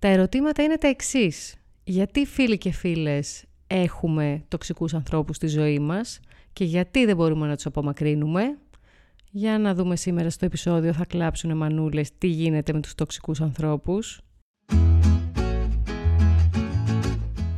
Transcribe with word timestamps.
Τα 0.00 0.08
ερωτήματα 0.08 0.62
είναι 0.62 0.76
τα 0.76 0.88
εξής. 0.88 1.54
Γιατί 1.84 2.26
φίλοι 2.26 2.58
και 2.58 2.72
φίλες 2.72 3.44
έχουμε 3.66 4.44
τοξικούς 4.48 4.94
ανθρώπους 4.94 5.36
στη 5.36 5.46
ζωή 5.46 5.78
μας 5.78 6.20
και 6.52 6.64
γιατί 6.64 7.04
δεν 7.04 7.16
μπορούμε 7.16 7.46
να 7.46 7.54
τους 7.54 7.66
απομακρύνουμε; 7.66 8.58
Για 9.30 9.58
να 9.58 9.74
δούμε 9.74 9.96
σήμερα 9.96 10.30
στο 10.30 10.44
επεισόδιο 10.44 10.92
θα 10.92 11.04
κλάψουν 11.04 11.56
μανούλες 11.56 12.10
τι 12.18 12.26
γίνεται 12.26 12.72
με 12.72 12.80
τους 12.80 12.94
τοξικούς 12.94 13.40
ανθρώπους. 13.40 14.20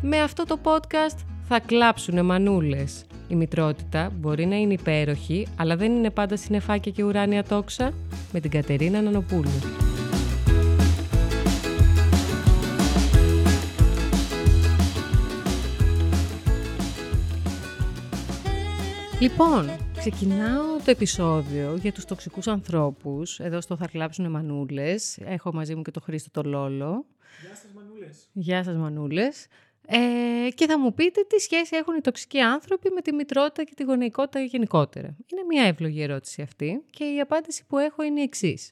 Με 0.02 0.20
αυτό 0.20 0.44
το 0.44 0.58
podcast 0.62 1.18
θα 1.42 1.60
κλάψουν 1.60 2.24
μανούλες. 2.24 3.04
Η 3.28 3.34
μητρότητα 3.34 4.12
μπορεί 4.14 4.46
να 4.46 4.56
είναι 4.56 4.72
υπέροχη, 4.72 5.46
αλλά 5.56 5.76
δεν 5.76 5.92
είναι 5.92 6.10
πάντα 6.10 6.36
συνεφάκια 6.36 6.92
και 6.92 7.02
ουράνια 7.02 7.44
τόξα 7.44 7.92
με 8.32 8.40
την 8.40 8.50
Κατερίνα 8.50 9.02
Νανοπούλου. 9.02 9.91
Λοιπόν, 19.22 19.70
ξεκινάω 19.96 20.76
το 20.84 20.90
επεισόδιο 20.90 21.78
για 21.82 21.92
τους 21.92 22.04
τοξικούς 22.04 22.46
ανθρώπους. 22.46 23.40
Εδώ 23.40 23.60
στο 23.60 23.76
θα 23.76 23.88
κλάψουν 23.88 24.30
μανούλες. 24.30 25.18
Έχω 25.18 25.52
μαζί 25.52 25.74
μου 25.74 25.82
και 25.82 25.90
το 25.90 26.00
Χρήστο 26.00 26.42
το 26.42 26.48
Λόλο. 26.48 27.06
Γεια 27.42 27.54
σας 27.54 27.70
μανούλες. 27.74 28.28
Γεια 28.32 28.64
σας 28.64 28.76
μανούλες. 28.76 29.46
Ε, 29.86 30.48
και 30.54 30.66
θα 30.66 30.78
μου 30.78 30.94
πείτε 30.94 31.24
τι 31.28 31.38
σχέση 31.38 31.76
έχουν 31.76 31.96
οι 31.96 32.00
τοξικοί 32.00 32.40
άνθρωποι 32.40 32.90
με 32.94 33.00
τη 33.00 33.12
μητρότητα 33.12 33.64
και 33.64 33.72
τη 33.76 33.82
γονεϊκότητα 33.82 34.40
γενικότερα. 34.40 35.16
Είναι 35.32 35.42
μια 35.48 35.62
εύλογη 35.62 36.02
ερώτηση 36.02 36.42
αυτή 36.42 36.82
και 36.90 37.04
η 37.04 37.20
απάντηση 37.20 37.64
που 37.66 37.78
έχω 37.78 38.02
είναι 38.02 38.20
η 38.20 38.22
εξής. 38.22 38.70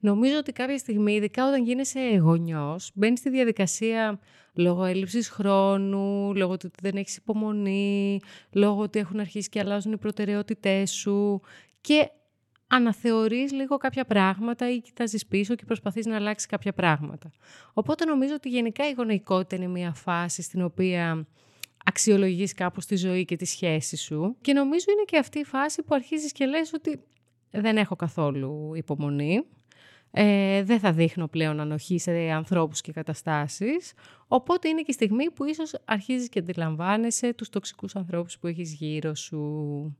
Νομίζω 0.00 0.36
ότι 0.36 0.52
κάποια 0.52 0.78
στιγμή, 0.78 1.12
ειδικά 1.14 1.48
όταν 1.48 1.64
γίνεσαι 1.64 2.00
γονιός, 2.16 2.90
μπαίνεις 2.94 3.18
στη 3.18 3.30
διαδικασία 3.30 4.18
λόγω 4.54 4.84
έλλειψης 4.84 5.28
χρόνου, 5.28 6.34
λόγω 6.34 6.52
ότι 6.52 6.70
δεν 6.82 6.96
έχεις 6.96 7.16
υπομονή, 7.16 8.20
λόγω 8.52 8.82
ότι 8.82 8.98
έχουν 8.98 9.20
αρχίσει 9.20 9.48
και 9.48 9.60
αλλάζουν 9.60 9.92
οι 9.92 9.98
προτεραιότητές 9.98 10.90
σου 10.90 11.40
και 11.80 12.10
αναθεωρείς 12.66 13.52
λίγο 13.52 13.76
κάποια 13.76 14.04
πράγματα 14.04 14.70
ή 14.70 14.80
κοιτάζεις 14.80 15.26
πίσω 15.26 15.54
και 15.54 15.64
προσπαθείς 15.64 16.06
να 16.06 16.16
αλλάξεις 16.16 16.48
κάποια 16.48 16.72
πράγματα. 16.72 17.30
Οπότε 17.72 18.04
νομίζω 18.04 18.34
ότι 18.34 18.48
γενικά 18.48 18.88
η 18.88 18.92
γονεϊκότητα 18.92 19.56
είναι 19.56 19.66
μια 19.66 19.92
φάση 19.92 20.42
στην 20.42 20.62
οποία 20.62 21.26
αξιολογείς 21.84 22.54
κάπως 22.54 22.86
τη 22.86 22.96
ζωή 22.96 23.24
και 23.24 23.36
τη 23.36 23.44
σχέση 23.44 23.96
σου 23.96 24.36
και 24.40 24.52
νομίζω 24.52 24.84
είναι 24.92 25.02
και 25.04 25.18
αυτή 25.18 25.38
η 25.38 25.44
φάση 25.44 25.82
που 25.82 25.94
αρχίζεις 25.94 26.32
και 26.32 26.46
λες 26.46 26.72
ότι 26.72 27.00
δεν 27.50 27.76
έχω 27.76 27.96
καθόλου 27.96 28.72
υπομονή, 28.74 29.44
ε, 30.12 30.62
δεν 30.62 30.78
θα 30.78 30.92
δείχνω 30.92 31.28
πλέον 31.28 31.60
ανοχή 31.60 31.98
σε 31.98 32.30
ανθρώπους 32.30 32.80
και 32.80 32.92
καταστάσεις, 32.92 33.92
οπότε 34.28 34.68
είναι 34.68 34.80
και 34.80 34.90
η 34.90 34.92
στιγμή 34.92 35.30
που 35.30 35.44
ίσως 35.44 35.72
αρχίζεις 35.84 36.28
και 36.28 36.38
αντιλαμβάνεσαι 36.38 37.34
τους 37.34 37.48
τοξικούς 37.48 37.96
ανθρώπους 37.96 38.38
που 38.38 38.46
έχεις 38.46 38.74
γύρω 38.74 39.14
σου. 39.14 39.40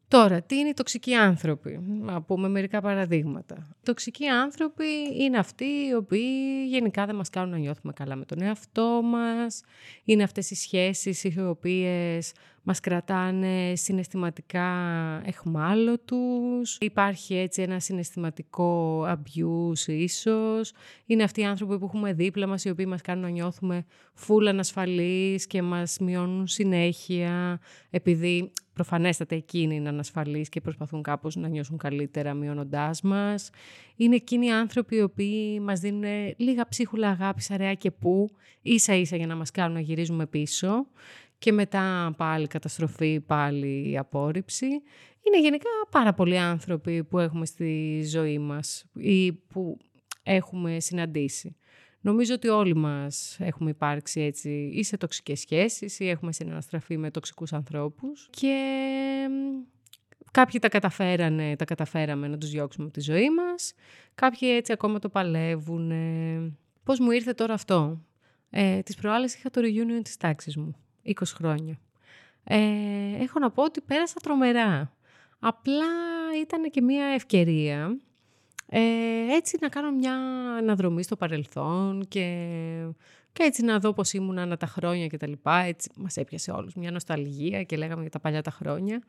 Τώρα, 0.09 0.43
τι 0.43 0.57
είναι 0.57 0.69
οι 0.69 0.75
τοξικοί 0.75 1.15
άνθρωποι, 1.15 1.79
να 2.01 2.23
πούμε 2.23 2.49
μερικά 2.49 2.81
παραδείγματα. 2.81 3.57
Οι 3.71 3.83
τοξικοί 3.83 4.27
άνθρωποι 4.27 4.87
είναι 5.19 5.39
αυτοί 5.39 5.65
οι 5.65 5.95
οποίοι 5.95 6.67
γενικά 6.69 7.07
δεν 7.07 7.15
μας 7.15 7.31
κάνουν 7.31 7.51
να 7.51 7.59
νιώθουμε 7.59 7.93
καλά 7.93 8.17
με 8.17 8.25
τον 8.25 8.43
εαυτό 8.43 9.01
μας, 9.05 9.63
είναι 10.05 10.23
αυτές 10.23 10.51
οι 10.51 10.55
σχέσεις 10.55 11.25
οι 11.25 11.41
οποίες 11.41 12.33
μας 12.63 12.81
κρατάνε 12.81 13.73
συναισθηματικά 13.77 14.69
εχμάλωτους. 15.25 16.77
Υπάρχει 16.81 17.35
έτσι 17.35 17.63
ένα 17.63 17.81
συναισθηματικό 17.81 19.03
abuse 19.05 19.87
ίσως. 19.87 20.73
Είναι 21.07 21.23
αυτοί 21.23 21.41
οι 21.41 21.45
άνθρωποι 21.45 21.79
που 21.79 21.85
έχουμε 21.85 22.13
δίπλα 22.13 22.47
μας, 22.47 22.65
οι 22.65 22.71
οποίοι 22.71 22.87
μας 22.89 23.01
κάνουν 23.01 23.23
να 23.23 23.31
νιώθουμε 23.31 23.85
φουλ 24.15 24.47
ανασφαλείς 24.47 25.47
και 25.47 25.63
μας 25.63 25.99
μειώνουν 25.99 26.47
συνέχεια, 26.47 27.61
επειδή 27.91 28.53
προφανέστατα 28.73 29.35
εκείνοι 29.35 29.75
είναι 29.75 29.89
ανασφαλείς 29.89 30.49
και 30.49 30.61
προσπαθούν 30.61 31.03
κάπως 31.03 31.37
να 31.37 31.49
νιώσουν 31.49 31.77
καλύτερα 31.79 32.35
μειώνοντάς 32.35 33.03
μας. 33.03 33.51
Είναι 33.97 34.15
εκείνοι 34.15 34.47
οι 34.47 34.53
άνθρωποι 34.53 34.97
οι 34.97 35.03
οποίοι 35.03 35.61
μας 35.63 35.81
δίνουν 35.81 36.05
λίγα 36.37 36.69
ψίχουλα 36.69 37.09
αγάπης, 37.09 37.51
αραιά 37.51 37.75
και 37.75 37.91
πού, 37.91 38.31
ίσα 38.63 38.95
ίσα 38.95 39.17
για 39.17 39.27
να 39.27 39.37
μας 39.37 39.51
κάνουν 39.51 39.73
να 39.73 39.81
γυρίζουμε 39.81 40.27
πίσω 40.27 40.87
και 41.41 41.53
μετά 41.53 42.15
πάλι 42.17 42.47
καταστροφή, 42.47 43.21
πάλι 43.21 43.99
απόρριψη. 43.99 44.67
Είναι 45.27 45.41
γενικά 45.41 45.71
πάρα 45.91 46.13
πολλοί 46.13 46.39
άνθρωποι 46.39 47.05
που 47.05 47.19
έχουμε 47.19 47.47
στη 47.47 48.03
ζωή 48.05 48.39
μας 48.39 48.85
ή 48.95 49.33
που 49.33 49.79
έχουμε 50.23 50.81
συναντήσει. 50.81 51.57
Νομίζω 52.01 52.35
ότι 52.35 52.49
όλοι 52.49 52.77
μας 52.77 53.37
έχουμε 53.41 53.71
υπάρξει 53.71 54.21
έτσι 54.21 54.51
ή 54.75 54.83
σε 54.83 54.97
τοξικές 54.97 55.41
σχέσεις 55.41 55.99
ή 55.99 56.09
έχουμε 56.09 56.33
συναναστραφεί 56.33 56.97
με 56.97 57.11
τοξικούς 57.11 57.53
ανθρώπους 57.53 58.29
και 58.31 58.57
κάποιοι 60.31 60.61
τα 60.61 60.69
καταφέρανε, 60.69 61.57
τα 61.57 61.65
καταφέραμε 61.65 62.29
να 62.29 62.39
τους 62.39 62.51
διώξουμε 62.51 62.85
από 62.85 62.95
τη 62.95 63.01
ζωή 63.01 63.31
μας, 63.31 63.75
κάποιοι 64.15 64.49
έτσι 64.53 64.73
ακόμα 64.73 64.99
το 64.99 65.09
παλεύουν. 65.09 65.93
Πώς 66.85 66.99
μου 66.99 67.11
ήρθε 67.11 67.33
τώρα 67.33 67.55
αυτό; 67.55 68.05
Ε, 68.51 68.83
τις 68.83 68.97
προάλλες 68.97 69.35
είχα 69.35 69.51
το 69.51 69.61
reunion 69.65 70.01
της 70.03 70.17
τάξης 70.17 70.57
μου. 70.57 70.75
20 71.05 71.13
χρόνια. 71.25 71.79
Ε, 72.45 72.59
έχω 73.21 73.39
να 73.39 73.51
πω 73.51 73.63
ότι 73.63 73.81
πέρασα 73.81 74.21
τρομερά. 74.23 74.93
Απλά 75.39 75.85
ήταν 76.43 76.71
και 76.71 76.83
μια 76.83 77.07
ευκαιρία 77.07 77.97
ε, 78.73 78.81
έτσι 79.35 79.57
να 79.61 79.69
κάνω 79.69 79.91
μια 79.91 80.15
αναδρομή 80.59 81.03
στο 81.03 81.17
παρελθόν 81.17 82.05
και, 82.09 82.47
και 83.33 83.43
έτσι 83.43 83.63
να 83.63 83.79
δω 83.79 83.93
πώς 83.93 84.13
ήμουν 84.13 84.39
ανά 84.39 84.57
τα 84.57 84.67
χρόνια 84.67 85.07
και 85.07 85.17
τα 85.17 85.27
λοιπά. 85.27 85.57
Έτσι 85.57 85.91
μας 85.97 86.17
έπιασε 86.17 86.51
όλους 86.51 86.75
μια 86.75 86.91
νοσταλγία 86.91 87.63
και 87.63 87.77
λέγαμε 87.77 88.01
για 88.01 88.11
τα 88.11 88.21
παλιά 88.21 88.43
τα 88.43 88.51
χρόνια. 88.51 89.03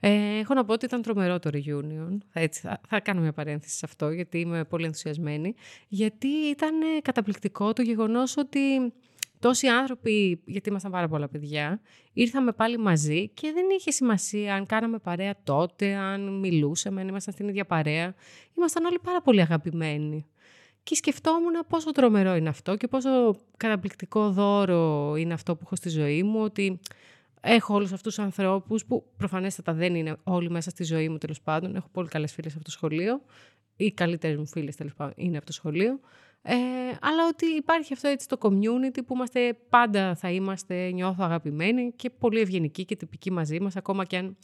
Ε, 0.00 0.38
έχω 0.38 0.54
να 0.54 0.64
πω 0.64 0.72
ότι 0.72 0.84
ήταν 0.84 1.02
τρομερό 1.02 1.38
το 1.38 1.50
reunion. 1.52 2.18
Έτσι, 2.32 2.60
θα, 2.60 2.80
θα 2.88 3.00
κάνω 3.00 3.20
μια 3.20 3.32
παρένθεση 3.32 3.76
σε 3.76 3.84
αυτό 3.84 4.10
γιατί 4.10 4.38
είμαι 4.38 4.64
πολύ 4.64 4.84
ενθουσιασμένη. 4.84 5.54
Γιατί 5.88 6.28
ήταν 6.28 6.74
καταπληκτικό 7.02 7.72
το 7.72 7.82
γεγονός 7.82 8.36
ότι 8.36 8.92
τόσοι 9.40 9.66
άνθρωποι, 9.66 10.42
γιατί 10.44 10.68
ήμασταν 10.68 10.90
πάρα 10.90 11.08
πολλά 11.08 11.28
παιδιά, 11.28 11.80
ήρθαμε 12.12 12.52
πάλι 12.52 12.78
μαζί 12.78 13.28
και 13.28 13.52
δεν 13.54 13.64
είχε 13.78 13.90
σημασία 13.90 14.54
αν 14.54 14.66
κάναμε 14.66 14.98
παρέα 14.98 15.34
τότε, 15.44 15.94
αν 15.94 16.38
μιλούσαμε, 16.38 17.00
αν 17.00 17.08
ήμασταν 17.08 17.34
στην 17.34 17.48
ίδια 17.48 17.64
παρέα. 17.64 18.14
Ήμασταν 18.56 18.84
όλοι 18.84 18.98
πάρα 19.02 19.22
πολύ 19.22 19.40
αγαπημένοι. 19.40 20.26
Και 20.82 20.94
σκεφτόμουν 20.94 21.52
πόσο 21.68 21.90
τρομερό 21.92 22.34
είναι 22.34 22.48
αυτό 22.48 22.76
και 22.76 22.88
πόσο 22.88 23.36
καταπληκτικό 23.56 24.30
δώρο 24.30 25.14
είναι 25.16 25.34
αυτό 25.34 25.56
που 25.56 25.60
έχω 25.64 25.76
στη 25.76 25.88
ζωή 25.88 26.22
μου, 26.22 26.40
ότι 26.42 26.80
έχω 27.40 27.74
όλους 27.74 27.92
αυτούς 27.92 28.14
τους 28.14 28.24
ανθρώπους 28.24 28.84
που 28.84 29.12
προφανέστατα 29.16 29.72
δεν 29.72 29.94
είναι 29.94 30.16
όλοι 30.22 30.50
μέσα 30.50 30.70
στη 30.70 30.84
ζωή 30.84 31.08
μου 31.08 31.18
τέλος 31.18 31.40
πάντων. 31.40 31.76
Έχω 31.76 31.88
πολύ 31.92 32.08
καλές 32.08 32.32
φίλες 32.32 32.54
από 32.54 32.64
το 32.64 32.70
σχολείο, 32.70 33.22
οι 33.76 33.92
καλύτερε 33.92 34.36
μου 34.36 34.46
φίλες 34.46 34.76
τέλος 34.76 34.94
πάντων 34.94 35.14
είναι 35.16 35.36
από 35.36 35.46
το 35.46 35.52
σχολείο. 35.52 36.00
Ε, 36.42 36.54
αλλά 37.00 37.26
ότι 37.28 37.46
υπάρχει 37.46 37.92
αυτό 37.92 38.08
έτσι 38.08 38.28
το 38.28 38.36
community 38.40 38.98
που 39.06 39.14
είμαστε, 39.14 39.58
πάντα 39.68 40.14
θα 40.14 40.30
είμαστε, 40.30 40.90
νιώθω 40.90 41.24
αγαπημένοι 41.24 41.92
και 41.96 42.10
πολύ 42.10 42.40
ευγενικοί 42.40 42.84
και 42.84 42.96
τυπικοί 42.96 43.32
μαζί 43.32 43.60
μας, 43.60 43.76
ακόμα 43.76 44.04
και 44.04 44.16
αν 44.16 44.36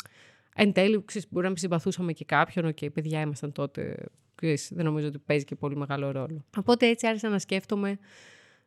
εν 0.55 0.73
τέλει 0.73 1.05
ξέρεις, 1.05 1.29
μπορεί 1.31 1.45
να 1.45 1.51
μην 1.51 1.59
συμπαθούσαμε 1.59 2.13
και 2.13 2.25
κάποιον, 2.25 2.75
και 2.75 2.91
παιδιά 2.91 3.21
ήμασταν 3.21 3.53
τότε, 3.53 3.97
ξέρεις, 4.35 4.71
δεν 4.75 4.85
νομίζω 4.85 5.07
ότι 5.07 5.19
παίζει 5.19 5.45
και 5.45 5.55
πολύ 5.55 5.77
μεγάλο 5.77 6.11
ρόλο. 6.11 6.45
Οπότε 6.57 6.87
έτσι 6.87 7.07
άρχισα 7.07 7.29
να 7.29 7.39
σκέφτομαι 7.39 7.99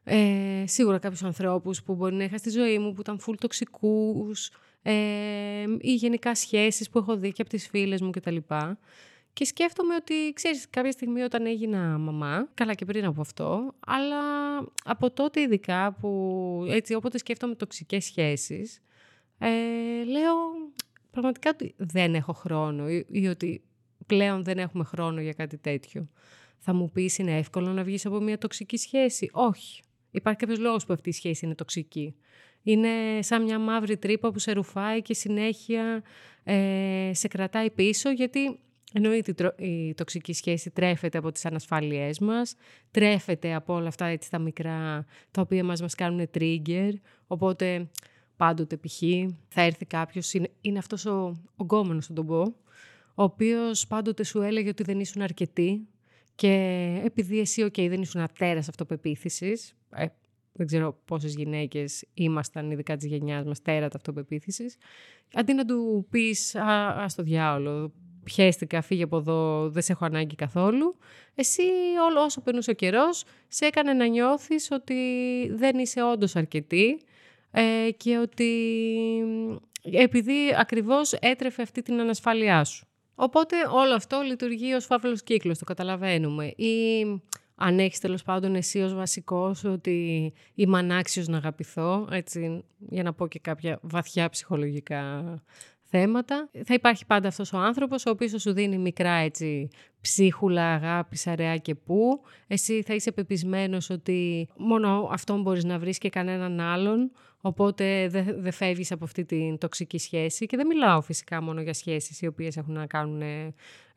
ε, 0.03 0.63
σίγουρα 0.68 0.97
κάποιους 0.97 1.23
ανθρώπους 1.23 1.84
που 1.84 1.95
μπορεί 1.95 2.16
να 2.16 2.23
είχα 2.23 2.38
στη 2.38 2.50
ζωή 2.50 2.79
μου, 2.79 2.94
που 2.94 3.01
ήταν 3.01 3.19
full 3.25 3.35
τοξικούς, 3.39 4.51
ε, 4.81 4.94
ή 5.79 5.94
γενικά 5.94 6.35
σχέσεις 6.35 6.89
που 6.89 6.97
έχω 6.97 7.18
δει 7.18 7.31
και 7.31 7.41
από 7.41 7.50
τις 7.50 7.68
φίλες 7.68 8.01
μου 8.01 8.09
κτλ. 8.09 8.35
Και 8.35 8.75
σκέφτομαι 9.45 9.95
ότι, 9.95 10.13
ξέρεις, 10.33 10.69
κάποια 10.69 10.91
στιγμή 10.91 11.22
όταν 11.22 11.45
έγινα 11.45 11.97
μαμά, 11.97 12.50
καλά 12.53 12.73
και 12.73 12.85
πριν 12.85 13.05
από 13.05 13.22
αυτό, 13.22 13.75
αλλά 13.79 14.22
από 14.83 15.11
τότε 15.11 15.41
ειδικά 15.41 15.94
που, 15.94 16.65
έτσι, 16.69 16.94
όποτε 16.94 17.18
σκέφτομαι 17.18 17.56
τοξικές 17.56 18.06
σχέσεις, 18.06 18.81
ε, 19.38 19.50
λέω 20.03 20.36
πραγματικά 21.12 21.50
ότι 21.50 21.74
δεν 21.77 22.15
έχω 22.15 22.33
χρόνο 22.33 22.89
ή, 22.89 23.06
ή 23.09 23.27
ότι 23.27 23.63
πλέον 24.06 24.44
δεν 24.44 24.57
έχουμε 24.57 24.83
χρόνο 24.83 25.21
για 25.21 25.33
κάτι 25.33 25.57
τέτοιο. 25.57 26.09
Θα 26.57 26.74
μου 26.74 26.91
πεις 26.91 27.18
είναι 27.18 27.38
εύκολο 27.38 27.71
να 27.74 27.83
βγεις 27.83 28.06
από 28.06 28.19
μια 28.19 28.38
τοξική 28.38 28.77
σχέση; 28.77 29.30
Όχι. 29.31 29.81
Υπάρχει 30.12 30.39
κάποιος 30.39 30.59
λόγος 30.59 30.86
που 30.86 30.94
αυτή 30.94 31.09
η 31.09 31.12
σχέση 31.12 31.45
είναι 31.45 31.56
τοξική. 31.56 32.15
Είναι 32.63 32.89
σαν 33.19 33.44
μια 33.44 33.59
μαύρη 33.59 33.97
τρύπα 33.97 34.31
που 34.31 34.39
σε 34.39 34.51
ρουφάει 34.51 35.01
και 35.01 35.13
συνέχεια 35.13 36.03
ε, 36.44 37.12
σε 37.13 37.27
κρατάει 37.27 37.71
πίσω 37.71 38.09
γιατί 38.09 38.59
Εννοείται 38.94 39.53
η 39.57 39.94
τοξική 39.94 40.33
σχέση 40.33 40.69
τρέφεται 40.69 41.18
από 41.18 41.31
τις 41.31 41.45
ανασφάλειές 41.45 42.19
μας, 42.19 42.56
τρέφεται 42.91 43.53
από 43.53 43.74
όλα 43.74 43.88
αυτά 43.88 44.06
έτσι, 44.06 44.30
τα 44.30 44.39
μικρά 44.39 45.06
τα 45.31 45.41
οποία 45.41 45.63
μας, 45.63 45.81
μας 45.81 45.95
κάνουν 45.95 46.30
trigger, 46.33 46.91
οπότε 47.27 47.89
πάντοτε 48.38 48.77
π.χ. 48.77 49.01
θα 49.47 49.62
έρθει 49.62 49.86
κάποιος, 49.86 50.33
είναι, 50.33 50.50
είναι 50.62 50.77
αυτός 50.77 51.06
ο, 51.06 51.41
ο 51.56 51.63
γκόμενος, 51.63 52.06
θα 52.06 52.13
τον 52.13 52.25
πω, 52.25 52.41
ο 53.15 53.24
οποίος 53.24 53.88
πάντοτε 53.88 54.24
σου 54.24 54.41
έλεγε 54.41 54.69
ότι 54.69 54.83
δεν 54.83 55.00
ήσουν 55.00 55.21
αρκετή 55.21 55.88
και 56.36 56.53
επειδή 57.03 57.39
εσύ, 57.39 57.63
OK, 57.63 57.74
okay, 57.77 57.88
δεν 57.89 58.01
ήσουν 58.01 58.21
τέρας 58.21 58.69
αυτοπεποίθησης, 58.69 59.75
ε, 59.89 60.06
δεν 60.53 60.68
ξέρω 60.68 61.00
πόσες 61.06 61.36
γυναίκες 61.36 62.06
ήμασταν, 62.13 62.71
ειδικά 62.71 62.97
της 62.97 63.07
γενιάς 63.07 63.45
μας, 63.45 63.62
τέρατα 63.62 63.97
αυτοπεποίθησης, 63.97 64.77
αντί 65.33 65.53
να 65.53 65.65
του 65.65 66.07
πεις 66.09 66.56
«Α, 66.56 67.06
στο 67.09 67.24
διάολο, 67.24 67.94
πιέστηκα, 68.33 68.81
φύγε 68.81 69.03
από 69.03 69.17
εδώ, 69.17 69.69
δεν 69.69 69.81
σε 69.81 69.91
έχω 69.91 70.05
ανάγκη 70.05 70.35
καθόλου», 70.35 70.97
εσύ 71.35 71.63
όλο 72.09 72.21
όσο 72.21 72.41
περνούσε 72.41 72.71
ο 72.71 72.73
καιρός, 72.73 73.23
σε 73.47 73.65
έκανε 73.65 73.93
να 73.93 74.05
νιώθεις 74.05 74.67
ότι 74.71 74.95
δεν 75.53 75.77
είσαι 75.77 76.03
όντως 76.03 76.35
αρκετή 76.35 77.01
ε, 77.51 77.91
και 77.97 78.17
ότι 78.17 78.51
επειδή 79.81 80.55
ακριβώς 80.57 81.13
έτρεφε 81.13 81.61
αυτή 81.61 81.81
την 81.81 81.99
ανασφάλειά 81.99 82.63
σου. 82.63 82.87
Οπότε 83.15 83.55
όλο 83.71 83.93
αυτό 83.93 84.21
λειτουργεί 84.21 84.73
ως 84.73 84.85
φαύλος 84.85 85.23
κύκλος, 85.23 85.57
το 85.57 85.65
καταλαβαίνουμε. 85.65 86.45
Ή 86.45 87.05
αν 87.55 87.79
έχεις 87.79 87.99
τέλος 87.99 88.23
πάντων 88.23 88.55
εσύ 88.55 88.81
ως 88.81 88.93
βασικός 88.93 89.63
ότι 89.63 90.33
είμαι 90.53 90.77
ανάξιος 90.77 91.27
να 91.27 91.37
αγαπηθώ, 91.37 92.07
έτσι, 92.11 92.63
για 92.77 93.03
να 93.03 93.13
πω 93.13 93.27
και 93.27 93.39
κάποια 93.39 93.79
βαθιά 93.81 94.29
ψυχολογικά 94.29 95.23
θέματα. 95.89 96.50
Θα 96.65 96.74
υπάρχει 96.74 97.06
πάντα 97.06 97.27
αυτός 97.27 97.53
ο 97.53 97.57
άνθρωπος, 97.57 98.06
ο 98.06 98.09
οποίος 98.09 98.41
σου 98.41 98.53
δίνει 98.53 98.77
μικρά 98.77 99.12
έτσι, 99.12 99.69
ψίχουλα, 100.01 100.74
αγάπη, 100.74 101.18
αραιά 101.25 101.57
και 101.57 101.75
πού. 101.75 102.21
Εσύ 102.47 102.83
θα 102.83 102.94
είσαι 102.94 103.12
πεπισμένος 103.12 103.89
ότι 103.89 104.50
μόνο 104.57 105.09
αυτόν 105.12 105.41
μπορείς 105.41 105.63
να 105.63 105.80
βρεις 105.80 105.97
και 105.97 106.09
κανέναν 106.09 106.59
άλλον, 106.59 107.12
οπότε 107.41 108.07
δεν 108.07 108.36
δε 108.38 108.51
φεύγεις 108.51 108.91
από 108.91 109.03
αυτή 109.03 109.25
την 109.25 109.57
τοξική 109.57 109.97
σχέση. 109.97 110.45
Και 110.45 110.57
δεν 110.57 110.68
μιλάω 110.68 111.01
φυσικά 111.01 111.41
μόνο 111.41 111.62
για 111.62 111.74
σχέσεις 111.74 112.21
οι 112.21 112.27
οποίες 112.27 112.57
έχουν 112.57 112.74
να 112.74 112.86
κάνουν 112.86 113.21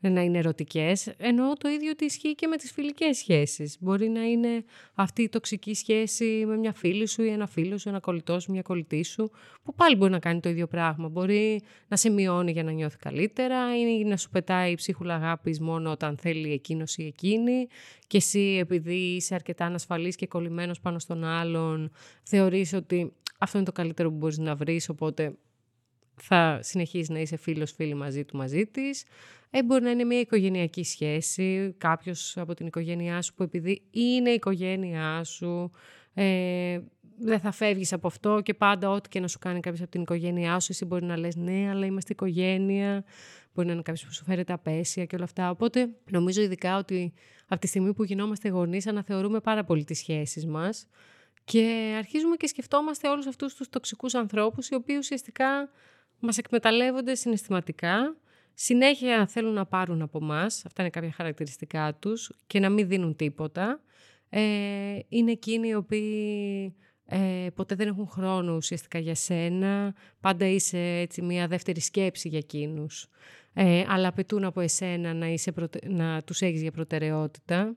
να 0.09 0.21
είναι 0.21 0.37
ερωτικές. 0.37 1.07
Εννοώ 1.17 1.53
το 1.53 1.69
ίδιο 1.69 1.91
ότι 1.91 2.05
ισχύει 2.05 2.35
και 2.35 2.47
με 2.47 2.57
τις 2.57 2.71
φιλικές 2.71 3.17
σχέσεις. 3.17 3.77
Μπορεί 3.79 4.09
να 4.09 4.23
είναι 4.23 4.63
αυτή 4.93 5.21
η 5.21 5.29
τοξική 5.29 5.73
σχέση 5.73 6.43
με 6.47 6.57
μια 6.57 6.73
φίλη 6.73 7.07
σου 7.07 7.23
ή 7.23 7.29
ένα 7.29 7.47
φίλο 7.47 7.77
σου, 7.77 7.89
ένα 7.89 7.99
κολλητό 7.99 8.39
σου, 8.39 8.51
μια 8.51 8.61
κολλητή 8.61 9.03
σου, 9.03 9.31
που 9.63 9.73
πάλι 9.73 9.95
μπορεί 9.95 10.11
να 10.11 10.19
κάνει 10.19 10.39
το 10.39 10.49
ίδιο 10.49 10.67
πράγμα. 10.67 11.09
Μπορεί 11.09 11.61
να 11.87 11.97
σε 11.97 12.09
μειώνει 12.09 12.51
για 12.51 12.63
να 12.63 12.71
νιώθει 12.71 12.97
καλύτερα 12.97 13.77
ή 13.77 14.03
να 14.03 14.17
σου 14.17 14.29
πετάει 14.29 14.75
ψίχουλα 14.75 15.15
αγάπης 15.15 15.59
μόνο 15.59 15.91
όταν 15.91 16.17
θέλει 16.17 16.51
εκείνος 16.51 16.97
ή 16.97 17.05
εκείνη 17.05 17.67
και 18.07 18.17
εσύ 18.17 18.57
επειδή 18.59 18.95
είσαι 18.95 19.35
αρκετά 19.35 19.65
ανασφαλής 19.65 20.15
και 20.15 20.27
κολλημένος 20.27 20.79
πάνω 20.79 20.99
στον 20.99 21.23
άλλον 21.23 21.91
θεωρείς 22.23 22.73
ότι 22.73 23.13
αυτό 23.43 23.57
είναι 23.57 23.65
το 23.65 23.71
καλύτερο 23.71 24.09
που 24.09 24.15
μπορείς 24.15 24.37
να 24.37 24.55
βρεις 24.55 24.89
οπότε 24.89 25.33
θα 26.15 26.59
συνεχίσεις 26.61 27.09
να 27.09 27.19
είσαι 27.19 27.35
φίλος 27.35 27.71
φίλη 27.71 27.93
μαζί 27.93 28.25
του 28.25 28.37
μαζί 28.37 28.65
της. 28.65 29.05
Ε, 29.49 29.63
μπορεί 29.63 29.83
να 29.83 29.89
είναι 29.89 30.03
μια 30.03 30.19
οικογενειακή 30.19 30.83
σχέση, 30.83 31.75
κάποιος 31.77 32.37
από 32.37 32.53
την 32.53 32.67
οικογένειά 32.67 33.21
σου 33.21 33.33
που 33.33 33.43
επειδή 33.43 33.81
είναι 33.91 34.29
η 34.29 34.33
οικογένειά 34.33 35.23
σου, 35.23 35.71
ε, 36.13 36.79
δεν 37.19 37.39
θα 37.39 37.51
φεύγεις 37.51 37.93
από 37.93 38.07
αυτό 38.07 38.41
και 38.43 38.53
πάντα 38.53 38.89
ό,τι 38.89 39.09
και 39.09 39.19
να 39.19 39.27
σου 39.27 39.39
κάνει 39.39 39.59
κάποιος 39.59 39.81
από 39.81 39.91
την 39.91 40.01
οικογένειά 40.01 40.59
σου, 40.59 40.67
εσύ 40.71 40.85
μπορεί 40.85 41.05
να 41.05 41.17
λες 41.17 41.35
ναι, 41.35 41.69
αλλά 41.69 41.85
είμαστε 41.85 42.13
οικογένεια, 42.13 43.03
μπορεί 43.53 43.67
να 43.67 43.73
είναι 43.73 43.81
κάποιος 43.81 44.05
που 44.05 44.13
σου 44.13 44.23
φέρεται 44.23 44.53
απέσια 44.53 45.05
και 45.05 45.15
όλα 45.15 45.23
αυτά. 45.23 45.49
Οπότε 45.49 45.89
νομίζω 46.11 46.41
ειδικά 46.41 46.77
ότι 46.77 47.13
από 47.47 47.61
τη 47.61 47.67
στιγμή 47.67 47.93
που 47.93 48.03
γινόμαστε 48.03 48.49
γονείς 48.49 48.87
αναθεωρούμε 48.87 49.39
πάρα 49.39 49.63
πολύ 49.63 49.83
τις 49.83 49.97
σχέσεις 49.97 50.45
μας 50.45 50.87
και 51.43 51.93
αρχίζουμε 51.97 52.35
και 52.35 52.47
σκεφτόμαστε 52.47 53.09
όλους 53.09 53.27
αυτούς 53.27 53.55
τους 53.55 53.69
τοξικούς 53.69 54.13
ανθρώπους 54.15 54.67
οι 54.69 54.75
οποίοι 54.75 54.95
ουσιαστικά 54.99 55.69
μας 56.19 56.37
εκμεταλλεύονται 56.37 57.15
συναισθηματικά, 57.15 58.17
συνέχεια 58.53 59.27
θέλουν 59.27 59.53
να 59.53 59.65
πάρουν 59.65 60.01
από 60.01 60.21
μας, 60.21 60.65
αυτά 60.65 60.81
είναι 60.81 60.91
κάποια 60.91 61.11
χαρακτηριστικά 61.11 61.93
τους, 61.99 62.31
και 62.47 62.59
να 62.59 62.69
μην 62.69 62.87
δίνουν 62.87 63.15
τίποτα. 63.15 63.81
Ε, 64.29 64.99
είναι 65.09 65.31
εκείνοι 65.31 65.67
οι 65.67 65.75
οποίοι 65.75 66.75
ε, 67.05 67.47
ποτέ 67.55 67.75
δεν 67.75 67.87
έχουν 67.87 68.07
χρόνο 68.07 68.55
ουσιαστικά 68.55 68.99
για 68.99 69.15
σένα, 69.15 69.95
πάντα 70.19 70.45
είσαι 70.45 70.79
έτσι 70.79 71.21
μια 71.21 71.47
δεύτερη 71.47 71.79
σκέψη 71.79 72.27
για 72.27 72.37
εκείνους. 72.37 73.07
Ε, 73.53 73.83
αλλά 73.87 74.07
απαιτούν 74.07 74.43
από 74.43 74.61
εσένα 74.61 75.13
να, 75.13 75.27
είσαι 75.27 75.53
να 75.87 76.21
τους 76.21 76.41
έχεις 76.41 76.61
για 76.61 76.71
προτεραιότητα. 76.71 77.75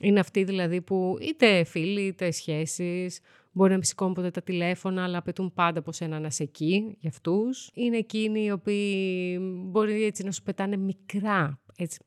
Είναι 0.00 0.20
αυτοί 0.20 0.44
δηλαδή 0.44 0.80
που 0.80 1.16
είτε 1.20 1.64
φίλοι 1.64 2.00
είτε 2.00 2.30
σχέσεις 2.30 3.20
Μπορεί 3.56 3.70
να 3.70 3.76
μην 3.76 4.12
ποτέ 4.14 4.30
τα 4.30 4.42
τηλέφωνα, 4.42 5.04
αλλά 5.04 5.18
απαιτούν 5.18 5.52
πάντα 5.54 5.78
από 5.78 5.92
σένα 5.92 6.20
να 6.20 6.26
είσαι 6.26 6.42
εκεί 6.42 6.96
για 7.00 7.10
αυτούς. 7.10 7.70
Είναι 7.74 7.96
εκείνοι 7.96 8.44
οι 8.44 8.50
οποίοι 8.50 9.38
μπορεί 9.40 10.04
έτσι 10.04 10.24
να 10.24 10.32
σου 10.32 10.42
πετάνε 10.42 10.76
μικρά. 10.76 11.60
Έτσι. 11.76 11.98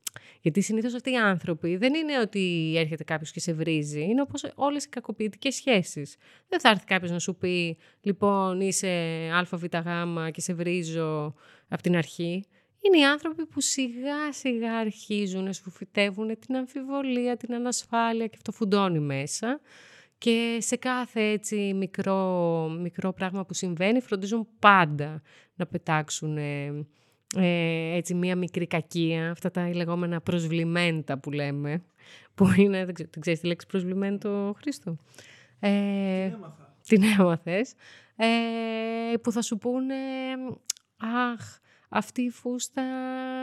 Γιατί 0.41 0.62
συνήθως 0.62 0.94
αυτοί 0.94 1.12
οι 1.12 1.18
άνθρωποι 1.18 1.77
δεν 1.77 1.94
είναι 1.94 2.19
ότι 2.19 2.74
έρχεται 2.77 3.03
κάποιος 3.03 3.31
και 3.31 3.39
σε 3.39 3.53
βρίζει. 3.53 4.03
Είναι 4.03 4.21
όπως 4.21 4.51
όλες 4.56 4.83
οι 4.83 4.89
κακοποιητικές 4.89 5.56
σχέσεις. 5.56 6.15
Δεν 6.47 6.59
θα 6.59 6.69
έρθει 6.69 6.86
κάποιος 6.86 7.12
να 7.12 7.19
σου 7.19 7.36
πει, 7.36 7.77
Λοιπόν, 8.01 8.62
είσαι 8.62 8.88
ΑΒΓ 9.33 9.65
και 10.31 10.41
σε 10.41 10.53
βρίζω 10.53 11.33
από 11.68 11.81
την 11.81 11.95
αρχή. 11.95 12.44
Είναι 12.81 12.98
οι 12.98 13.06
άνθρωποι 13.06 13.46
που 13.46 13.62
σιγά 13.62 14.31
σιγά 14.31 14.78
αρχίζουν 14.78 15.44
να 15.44 15.54
σου 15.54 15.70
φυτεύουν 15.70 16.40
την 16.40 16.56
αμφιβολία, 16.56 17.38
την 17.38 17.54
ανασφάλεια 17.54 18.28
και 18.28 18.36
αυτό 18.36 18.52
φουντώνει 18.52 19.00
μέσα. 19.00 19.60
Και 20.18 20.58
σε 20.60 20.76
κάθε 20.76 21.22
έτσι 21.22 21.74
μικρό, 21.74 22.70
μικρό 22.81 23.14
πράγμα 23.14 23.46
που 23.46 23.54
συμβαίνει 23.54 24.02
φροντίζουν 24.02 24.48
πάντα 24.60 25.22
να 25.56 25.66
πετάξουν 25.66 26.38
ε, 26.38 26.86
ε, 27.36 27.96
έτσι 27.96 28.14
μία 28.14 28.36
μικρή 28.36 28.68
κακία, 28.68 29.32
αυτά 29.32 29.52
τα 29.52 29.70
λεγόμενα 29.75 30.22
προσβλημέντα 30.22 31.18
που 31.20 31.32
λέμε, 31.32 31.84
που 32.36 32.54
είναι, 32.58 32.86
δεν, 32.86 32.94
ξέρω, 32.94 33.10
ξέρεις 33.20 33.40
τη 33.40 33.48
λέξη 33.48 33.68
προσβλημέντο, 33.68 34.56
Χρήστο; 34.58 34.98
Ε, 35.60 36.28
την 36.28 36.34
έμαθα. 36.36 36.75
Την 36.88 37.04
έμαθες. 37.04 37.74
Ε, 38.16 39.18
που 39.18 39.32
θα 39.32 39.42
σου 39.42 39.58
πούνε, 39.58 39.96
αχ, 40.98 41.60
αυτή 41.89 42.21
η 42.21 42.30
φούστα 42.30 42.83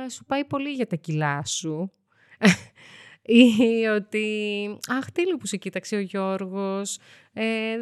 σου 0.08 0.24
πάει 0.24 0.44
πολύ 0.44 0.70
για 0.70 0.86
τα 0.86 0.96
κιλά 0.96 1.44
σου 1.44 1.92
ή 3.26 3.86
ότι 3.86 4.78
«Αχ, 4.88 5.10
τέλειο 5.12 5.36
που 5.36 5.46
σε 5.46 5.56
κοίταξε 5.56 5.96
ο 5.96 6.00
Γιώργος», 6.00 6.98
ε, 7.32 7.76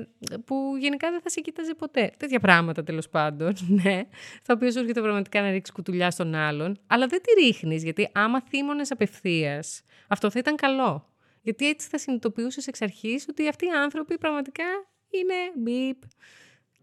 που 0.44 0.76
γενικά 0.78 1.10
δεν 1.10 1.20
θα 1.20 1.28
σε 1.28 1.40
κοίταζε 1.40 1.74
ποτέ. 1.74 2.10
Τέτοια 2.16 2.40
πράγματα 2.40 2.82
τέλος 2.82 3.08
πάντων, 3.08 3.54
ναι, 3.82 4.02
τα 4.46 4.54
οποία 4.54 4.72
σου 4.72 4.78
έρχεται 4.78 5.00
πραγματικά 5.00 5.40
να 5.40 5.50
ρίξει 5.50 5.72
κουτουλιά 5.72 6.10
στον 6.10 6.34
άλλον, 6.34 6.78
αλλά 6.86 7.06
δεν 7.06 7.22
τη 7.22 7.44
ρίχνεις, 7.44 7.82
γιατί 7.82 8.08
άμα 8.12 8.42
θύμωνες 8.42 8.90
απευθείας, 8.90 9.82
αυτό 10.08 10.30
θα 10.30 10.38
ήταν 10.38 10.56
καλό. 10.56 11.08
Γιατί 11.42 11.68
έτσι 11.68 11.88
θα 11.88 11.98
συνειδητοποιούσες 11.98 12.66
εξ 12.66 12.82
αρχής 12.82 13.26
ότι 13.28 13.48
αυτοί 13.48 13.66
οι 13.66 13.70
άνθρωποι 13.70 14.18
πραγματικά 14.18 14.64
είναι 15.10 15.34
μπιπ 15.56 16.02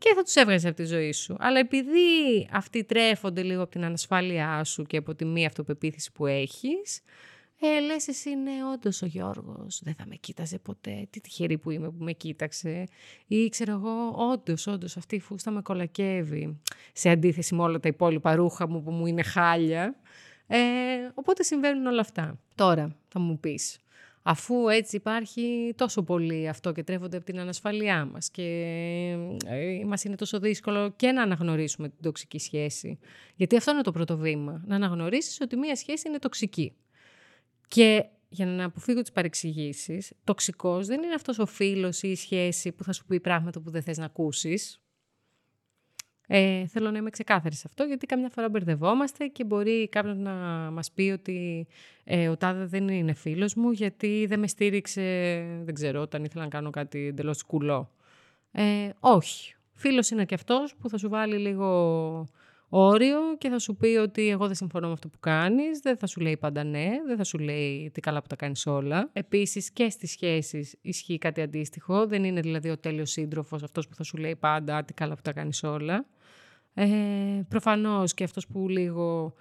και 0.01 0.13
θα 0.15 0.24
τους 0.24 0.36
έβγαζες 0.36 0.65
από 0.65 0.75
τη 0.75 0.86
ζωή 0.86 1.12
σου. 1.12 1.36
Αλλά 1.39 1.60
επειδή 1.60 2.00
αυτοί 2.51 2.84
τρέφονται 2.84 3.41
λίγο 3.43 3.62
από 3.62 3.72
την 3.72 3.84
ανασφάλειά 3.84 4.63
σου 4.63 4.84
και 4.84 4.98
από 4.98 5.15
τη 5.15 5.25
μία 5.25 5.48
αυτοπεποίθηση 5.48 6.12
που 6.12 6.25
έχεις, 6.25 7.01
ε, 7.60 7.79
λες 7.79 8.08
εσύ 8.08 8.36
ναι, 8.36 8.51
όντως 8.74 9.01
ο 9.01 9.05
Γιώργος 9.05 9.81
δεν 9.84 9.96
θα 9.96 10.05
με 10.08 10.15
κοίταζε 10.15 10.60
ποτέ. 10.60 11.08
Τι 11.10 11.22
τυχερή 11.22 11.58
που 11.58 11.72
είμαι 11.72 11.89
που 11.89 12.03
με 12.03 12.12
κοίταξε. 12.12 12.84
Ή 13.27 13.50
ξέρω 13.50 13.72
εγώ, 13.72 14.15
όντως, 14.31 14.67
όντως 14.67 14.98
αυτή 14.98 15.15
η 15.15 15.20
φούστα 15.20 15.51
με 15.51 15.62
κολακεύει. 15.62 16.62
Σε 16.93 17.10
αντίθεση 17.10 17.55
με 17.55 17.62
όλα 17.62 17.79
τα 17.79 17.88
υπόλοιπα 17.88 18.36
ρούχα 18.36 18.67
μου 18.67 18.84
που 18.84 18.91
μου 18.91 19.05
είναι 19.05 19.24
χάλια. 19.24 19.96
Ε, 20.48 20.58
οπότε 21.13 21.43
συμβαίνουν 21.43 21.86
όλα 21.86 22.01
αυτά. 22.01 22.39
Τώρα 22.55 22.96
θα 23.08 23.20
μου 23.20 23.39
πεις, 23.39 23.79
αφού 24.23 24.69
έτσι 24.69 24.95
υπάρχει 24.95 25.73
τόσο 25.77 26.03
πολύ 26.03 26.47
αυτό 26.47 26.71
και 26.71 26.83
τρέφονται 26.83 27.17
από 27.17 27.25
την 27.25 27.39
ανασφαλειά 27.39 28.05
μας 28.05 28.29
και 28.29 28.43
ε, 29.45 29.85
μας 29.85 30.03
είναι 30.03 30.15
τόσο 30.15 30.39
δύσκολο 30.39 30.93
και 30.95 31.11
να 31.11 31.21
αναγνωρίσουμε 31.21 31.89
την 31.89 31.97
τοξική 32.01 32.39
σχέση. 32.39 32.99
Γιατί 33.35 33.55
αυτό 33.55 33.71
είναι 33.71 33.81
το 33.81 33.91
πρώτο 33.91 34.17
βήμα, 34.17 34.63
να 34.65 34.75
αναγνωρίσεις 34.75 35.41
ότι 35.41 35.55
μία 35.55 35.75
σχέση 35.75 36.07
είναι 36.07 36.19
τοξική. 36.19 36.73
Και 37.67 38.05
για 38.29 38.45
να 38.45 38.63
αποφύγω 38.63 39.01
τις 39.01 39.11
παρεξηγήσεις, 39.11 40.13
τοξικός 40.23 40.87
δεν 40.87 41.03
είναι 41.03 41.13
αυτός 41.13 41.39
ο 41.39 41.45
φίλος 41.45 42.03
ή 42.03 42.07
η 42.07 42.15
σχέση 42.15 42.71
που 42.71 42.83
θα 42.83 42.93
σου 42.93 43.05
πει 43.05 43.19
πράγματα 43.19 43.59
που 43.59 43.69
δεν 43.69 43.81
θες 43.81 43.97
να 43.97 44.05
ακούσεις. 44.05 44.81
Ε, 46.33 46.67
θέλω 46.67 46.91
να 46.91 46.97
είμαι 46.97 47.09
ξεκάθαρη 47.09 47.55
σε 47.55 47.63
αυτό, 47.65 47.83
γιατί 47.83 48.05
καμιά 48.05 48.29
φορά 48.29 48.50
μπερδευόμαστε 48.50 49.25
και 49.25 49.43
μπορεί 49.43 49.89
κάποιος 49.89 50.17
να 50.17 50.31
μας 50.71 50.91
πει 50.91 51.01
ότι 51.01 51.67
ε, 52.03 52.29
ο 52.29 52.38
Τάδε 52.38 52.65
δεν 52.65 52.88
είναι 52.88 53.13
φίλος 53.13 53.55
μου, 53.55 53.71
γιατί 53.71 54.25
δεν 54.29 54.39
με 54.39 54.47
στήριξε, 54.47 55.01
δεν 55.63 55.73
ξέρω, 55.73 56.01
όταν 56.01 56.23
ήθελα 56.23 56.43
να 56.43 56.50
κάνω 56.50 56.69
κάτι 56.69 57.07
εντελώς 57.07 57.38
σκουλό. 57.38 57.91
Ε, 58.51 58.89
όχι. 59.00 59.55
Φίλος 59.73 60.09
είναι 60.09 60.25
και 60.25 60.33
αυτός 60.35 60.75
που 60.75 60.89
θα 60.89 60.97
σου 60.97 61.09
βάλει 61.09 61.38
λίγο 61.38 62.27
όριο 62.69 63.19
και 63.38 63.50
θα 63.50 63.59
σου 63.59 63.75
πει 63.75 63.88
ότι 63.88 64.29
εγώ 64.29 64.45
δεν 64.45 64.55
συμφωνώ 64.55 64.88
με 64.88 64.93
αυτό 64.93 65.07
που 65.07 65.19
κάνεις, 65.19 65.79
δεν 65.79 65.97
θα 65.97 66.07
σου 66.07 66.19
λέει 66.19 66.38
πάντα 66.38 66.63
ναι, 66.63 66.89
δεν 67.07 67.17
θα 67.17 67.23
σου 67.23 67.38
λέει 67.38 67.91
τι 67.93 68.01
καλά 68.01 68.21
που 68.21 68.27
τα 68.27 68.35
κάνεις 68.35 68.65
όλα. 68.65 69.09
Επίσης 69.13 69.71
και 69.71 69.89
στις 69.89 70.11
σχέσεις 70.11 70.75
ισχύει 70.81 71.17
κάτι 71.17 71.41
αντίστοιχο, 71.41 72.07
δεν 72.07 72.23
είναι 72.23 72.41
δηλαδή 72.41 72.69
ο 72.69 72.77
τέλειος 72.77 73.11
σύντροφος 73.11 73.63
αυτός 73.63 73.88
που 73.88 73.95
θα 73.95 74.03
σου 74.03 74.17
λέει 74.17 74.35
πάντα 74.35 74.83
τι 74.83 74.93
καλά 74.93 75.15
που 75.15 75.21
τα 75.21 75.33
κάνεις 75.33 75.63
όλα. 75.63 76.05
Ε, 76.73 76.87
προφανώς 77.49 78.13
και 78.13 78.23
αυτός 78.23 78.47
που 78.47 78.69
λίγο 78.69 79.33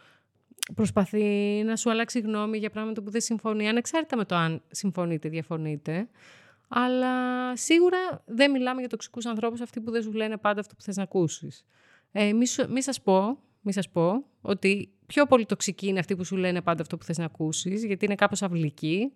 προσπαθεί 0.75 1.63
να 1.65 1.77
σου 1.77 1.91
αλλάξει 1.91 2.21
γνώμη 2.21 2.59
για 2.59 2.71
πράγματα 2.71 3.03
που 3.03 3.11
δεν 3.11 3.21
συμφωνεί, 3.21 3.69
ανεξάρτητα 3.69 4.17
με 4.17 4.25
το 4.25 4.35
αν 4.35 4.63
συμφωνείτε 4.71 5.29
ή 5.29 5.31
διαφωνείτε. 5.31 6.09
Αλλά 6.69 7.57
σίγουρα 7.57 8.23
δεν 8.27 8.51
μιλάμε 8.51 8.81
για 8.81 8.89
τοξικούς 8.89 9.27
ανθρώπους 9.27 9.61
αυτοί 9.61 9.81
που 9.81 9.91
δεν 9.91 10.03
σου 10.03 10.13
λένε 10.13 10.37
πάντα 10.37 10.61
αυτό 10.61 10.75
που 10.75 10.83
θες 10.83 10.97
να 10.97 11.03
ακούσεις. 11.03 11.65
Ε, 12.13 12.33
μη, 12.33 12.47
μη 12.69 12.83
σας 12.83 13.01
πω, 13.01 13.39
μη 13.61 13.73
σας 13.73 13.89
πω 13.89 14.25
ότι 14.41 14.91
πιο 15.07 15.27
πολύ 15.27 15.47
τοξικοί 15.47 15.87
είναι 15.87 15.99
αυτοί 15.99 16.17
που 16.17 16.25
σου 16.25 16.37
λένε 16.37 16.61
πάντα 16.61 16.83
αυτό 16.83 16.97
που 16.97 17.05
θες 17.05 17.19
να 17.19 17.25
ακούσεις, 17.25 17.85
γιατί 17.85 18.05
είναι 18.05 18.15
κάπως 18.15 18.43
αυλικοί. 18.43 19.13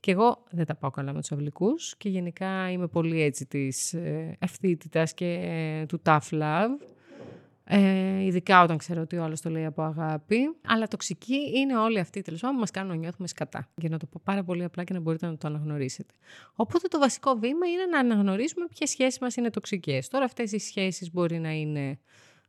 Και 0.00 0.10
εγώ 0.10 0.44
δεν 0.50 0.66
τα 0.66 0.74
πάω 0.74 0.90
καλά 0.90 1.12
με 1.12 1.20
τους 1.20 1.32
αυλικούς 1.32 1.96
και 1.96 2.08
γενικά 2.08 2.70
είμαι 2.70 2.86
πολύ 2.86 3.22
έτσι 3.22 3.46
της 3.46 3.92
ε, 3.94 4.36
ευθύτητας 4.38 5.14
και 5.14 5.26
ε, 5.26 5.86
του 5.86 6.02
tough 6.04 6.30
love. 6.30 6.68
Ε, 7.74 8.24
ειδικά 8.24 8.62
όταν 8.62 8.78
ξέρω 8.78 9.00
ότι 9.00 9.16
ο 9.16 9.22
άλλος 9.22 9.40
το 9.40 9.50
λέει 9.50 9.64
από 9.64 9.82
αγάπη. 9.82 10.36
Αλλά 10.66 10.88
τοξική 10.88 11.52
είναι 11.54 11.76
όλοι 11.76 11.98
αυτοί 11.98 12.22
τέλος 12.22 12.40
πάντων 12.40 12.54
που 12.54 12.60
μας 12.60 12.70
κάνουν 12.70 12.90
να 12.90 12.96
νιώθουμε 12.96 13.28
σκατά. 13.28 13.68
Για 13.74 13.88
να 13.88 13.98
το 13.98 14.06
πω 14.06 14.20
πάρα 14.24 14.44
πολύ 14.44 14.64
απλά 14.64 14.84
και 14.84 14.92
να 14.92 15.00
μπορείτε 15.00 15.26
να 15.26 15.36
το 15.36 15.48
αναγνωρίσετε. 15.48 16.14
Οπότε 16.54 16.88
το 16.88 16.98
βασικό 16.98 17.34
βήμα 17.34 17.66
είναι 17.66 17.86
να 17.90 17.98
αναγνωρίσουμε 17.98 18.66
ποιες 18.74 18.90
σχέσεις 18.90 19.18
μας 19.18 19.36
είναι 19.36 19.50
τοξικές. 19.50 20.08
Τώρα 20.08 20.24
αυτές 20.24 20.52
οι 20.52 20.58
σχέσεις 20.58 21.12
μπορεί 21.12 21.38
να 21.38 21.50
είναι 21.50 21.98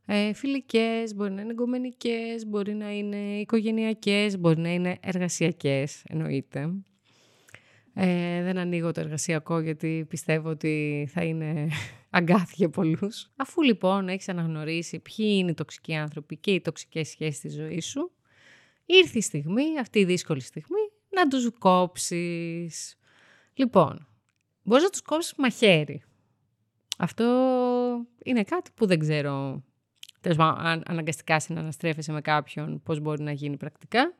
ε, 0.06 0.32
φιλικές, 0.32 1.14
μπορεί 1.14 1.32
να 1.32 1.40
είναι 1.40 1.50
εγκομενικές, 1.50 2.46
μπορεί 2.46 2.74
να 2.74 2.90
είναι 2.92 3.16
οικογενειακές, 3.16 4.38
μπορεί 4.38 4.60
να 4.60 4.72
είναι 4.72 4.98
εργασιακές, 5.02 6.02
εννοείται. 6.08 6.70
Ε, 7.96 8.42
δεν 8.42 8.58
ανοίγω 8.58 8.92
το 8.92 9.00
εργασιακό 9.00 9.60
γιατί 9.60 10.06
πιστεύω 10.08 10.48
ότι 10.48 11.08
θα 11.12 11.24
είναι 11.24 11.68
αγκάθι 12.10 12.54
για 12.56 12.68
πολλούς. 12.68 13.30
Αφού 13.36 13.62
λοιπόν 13.62 14.08
έχεις 14.08 14.28
αναγνωρίσει 14.28 14.98
ποιοι 14.98 15.26
είναι 15.38 15.50
οι 15.50 15.54
τοξικοί 15.54 15.94
άνθρωποι 15.94 16.36
και 16.36 16.50
οι 16.50 16.60
τοξικές 16.60 17.08
σχέσεις 17.08 17.36
στη 17.36 17.48
ζωής 17.48 17.86
σου, 17.86 18.10
ήρθε 18.86 19.18
η 19.18 19.20
στιγμή, 19.20 19.78
αυτή 19.80 19.98
η 19.98 20.04
δύσκολη 20.04 20.40
στιγμή, 20.40 20.90
να 21.08 21.28
τους 21.28 21.50
κόψεις. 21.58 22.98
Λοιπόν, 23.54 24.06
μπορείς 24.62 24.82
να 24.82 24.90
τους 24.90 25.02
κόψεις 25.02 25.34
μαχαίρι. 25.36 26.02
Αυτό 26.98 27.24
είναι 28.24 28.42
κάτι 28.42 28.70
που 28.74 28.86
δεν 28.86 28.98
ξέρω 28.98 29.62
αν 30.38 30.82
αναγκαστικά 30.86 31.40
συναναστρέφεσαι 31.40 32.12
με 32.12 32.20
κάποιον 32.20 32.82
πώς 32.82 33.00
μπορεί 33.00 33.22
να 33.22 33.32
γίνει 33.32 33.56
πρακτικά. 33.56 34.14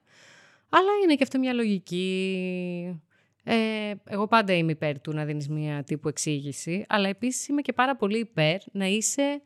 Αλλά 0.68 0.90
είναι 1.02 1.14
και 1.14 1.22
αυτό 1.22 1.38
μια 1.38 1.52
λογική 1.52 3.02
ε, 3.44 3.94
εγώ 4.04 4.26
πάντα 4.26 4.52
είμαι 4.52 4.72
υπέρ 4.72 5.00
του 5.00 5.12
να 5.12 5.24
δίνεις 5.24 5.48
μία 5.48 5.84
τύπου 5.84 6.08
εξήγηση, 6.08 6.84
αλλά 6.88 7.08
επίσης 7.08 7.48
είμαι 7.48 7.62
και 7.62 7.72
πάρα 7.72 7.96
πολύ 7.96 8.18
υπέρ 8.18 8.60
να 8.72 8.86
είσαι 8.86 9.42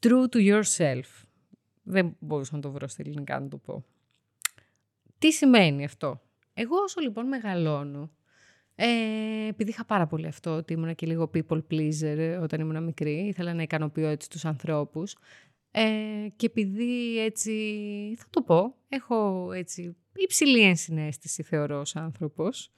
true 0.00 0.24
to 0.32 0.38
yourself. 0.38 1.24
Δεν 1.82 2.16
μπορούσα 2.18 2.54
να 2.54 2.60
το 2.60 2.70
βρω 2.70 2.88
στα 2.88 3.02
ελληνικά 3.02 3.40
να 3.40 3.48
το 3.48 3.56
πω. 3.56 3.84
Τι 5.18 5.32
σημαίνει 5.32 5.84
αυτό; 5.84 6.20
Εγώ 6.54 6.76
όσο 6.76 7.00
λοιπόν 7.00 7.26
μεγαλώνω, 7.26 8.10
ε, 8.74 8.86
επειδή 9.48 9.70
είχα 9.70 9.84
πάρα 9.84 10.06
πολύ 10.06 10.26
αυτό, 10.26 10.50
ότι 10.50 10.72
ήμουν 10.72 10.94
και 10.94 11.06
λίγο 11.06 11.30
people 11.34 11.62
pleaser 11.70 12.38
όταν 12.42 12.60
ήμουν 12.60 12.82
μικρή, 12.82 13.26
ήθελα 13.26 13.54
να 13.54 13.62
ικανοποιώ 13.62 14.08
έτσι 14.08 14.30
τους 14.30 14.44
ανθρώπους, 14.44 15.16
ε, 15.72 15.82
και 16.36 16.46
επειδή 16.46 17.18
έτσι, 17.18 17.52
θα 18.18 18.24
το 18.30 18.42
πω, 18.42 18.74
έχω 18.88 19.48
έτσι 19.52 19.96
υψηλή 20.12 20.60
ενσυναίσθηση 20.60 21.42
θεωρώ 21.42 21.80
ως 21.80 21.96
άνθρωπος, 21.96 22.72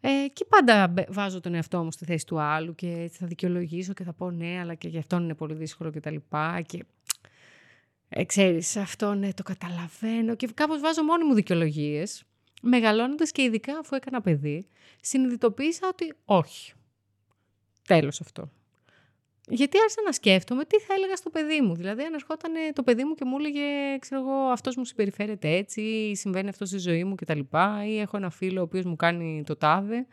ε, 0.00 0.28
και 0.32 0.44
πάντα 0.44 0.94
βάζω 1.08 1.40
τον 1.40 1.54
εαυτό 1.54 1.84
μου 1.84 1.92
στη 1.92 2.04
θέση 2.04 2.26
του 2.26 2.40
άλλου 2.40 2.74
και 2.74 3.10
θα 3.12 3.26
δικαιολογήσω 3.26 3.92
και 3.92 4.04
θα 4.04 4.12
πω 4.12 4.30
ναι, 4.30 4.58
αλλά 4.60 4.74
και 4.74 4.88
γι' 4.88 4.98
αυτόν 4.98 5.22
είναι 5.22 5.34
πολύ 5.34 5.54
δύσκολο 5.54 5.90
και 5.90 6.00
τα 6.00 6.10
λοιπά. 6.10 6.60
Και 6.60 6.84
ε, 8.08 8.24
ξέρεις, 8.24 8.76
αυτό 8.76 9.14
ναι, 9.14 9.32
το 9.32 9.42
καταλαβαίνω 9.42 10.34
και 10.34 10.48
κάπως 10.54 10.80
βάζω 10.80 11.02
μόνη 11.02 11.24
μου 11.24 11.34
δικαιολογίες. 11.34 12.24
Μεγαλώνοντας 12.62 13.30
και 13.30 13.42
ειδικά 13.42 13.78
αφού 13.78 13.94
έκανα 13.94 14.20
παιδί, 14.20 14.66
συνειδητοποίησα 15.00 15.88
ότι 15.88 16.12
όχι. 16.24 16.72
Τέλος 17.86 18.20
αυτό. 18.20 18.50
Γιατί 19.48 19.78
άρχισα 19.78 20.02
να 20.04 20.12
σκέφτομαι 20.12 20.64
τι 20.64 20.78
θα 20.78 20.94
έλεγα 20.94 21.16
στο 21.16 21.30
παιδί 21.30 21.60
μου. 21.60 21.74
Δηλαδή, 21.74 22.02
αν 22.02 22.14
ερχόταν 22.14 22.52
το 22.72 22.82
παιδί 22.82 23.04
μου 23.04 23.14
και 23.14 23.24
μου 23.24 23.36
έλεγε, 23.38 23.98
ξέρω 23.98 24.20
εγώ, 24.20 24.32
αυτός 24.32 24.76
μου 24.76 24.84
συμπεριφέρεται 24.84 25.48
έτσι, 25.48 25.80
ή 25.80 26.16
συμβαίνει 26.16 26.48
αυτό 26.48 26.64
στη 26.64 26.78
ζωή 26.78 27.04
μου 27.04 27.14
κτλ. 27.14 27.40
Ή 27.86 27.98
έχω 27.98 28.16
ένα 28.16 28.30
φίλο 28.30 28.60
ο 28.60 28.62
οποίος 28.62 28.84
μου 28.84 28.96
κάνει 28.96 29.42
το 29.46 29.56
τάδε. 29.56 30.06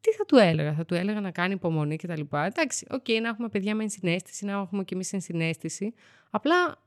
Τι 0.00 0.12
θα 0.12 0.24
του 0.24 0.36
έλεγα, 0.36 0.74
θα 0.74 0.84
του 0.84 0.94
έλεγα 0.94 1.20
να 1.20 1.30
κάνει 1.30 1.54
υπομονή 1.54 1.96
κτλ. 1.96 2.20
Εντάξει, 2.30 2.86
OK, 2.90 3.04
okay, 3.06 3.20
να 3.22 3.28
έχουμε 3.28 3.48
παιδιά 3.48 3.74
με 3.74 3.82
ενσυναίσθηση, 3.82 4.44
να 4.44 4.52
έχουμε 4.52 4.84
κι 4.84 4.94
εμείς 4.94 5.12
ενσυναίσθηση. 5.12 5.94
Απλά 6.30 6.82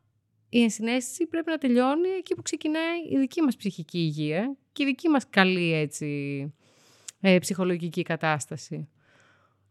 η 0.50 0.62
ενσυναίσθηση 0.62 1.26
πρέπει 1.26 1.50
να 1.50 1.58
τελειώνει 1.58 2.10
εκεί 2.10 2.36
που 2.36 2.42
ξεκινάει 2.42 3.00
η 3.10 3.18
δική 3.18 3.42
μας 3.42 3.56
ψυχική 3.56 3.98
υγεία 3.98 4.56
και 4.72 4.84
η 4.84 4.86
δική 4.86 5.10
μας 5.10 5.30
καλή 5.30 5.74
έτσι, 5.74 6.54
ε, 7.22 7.40
ψυχολογική 7.40 8.02
κατάσταση. 8.02 8.90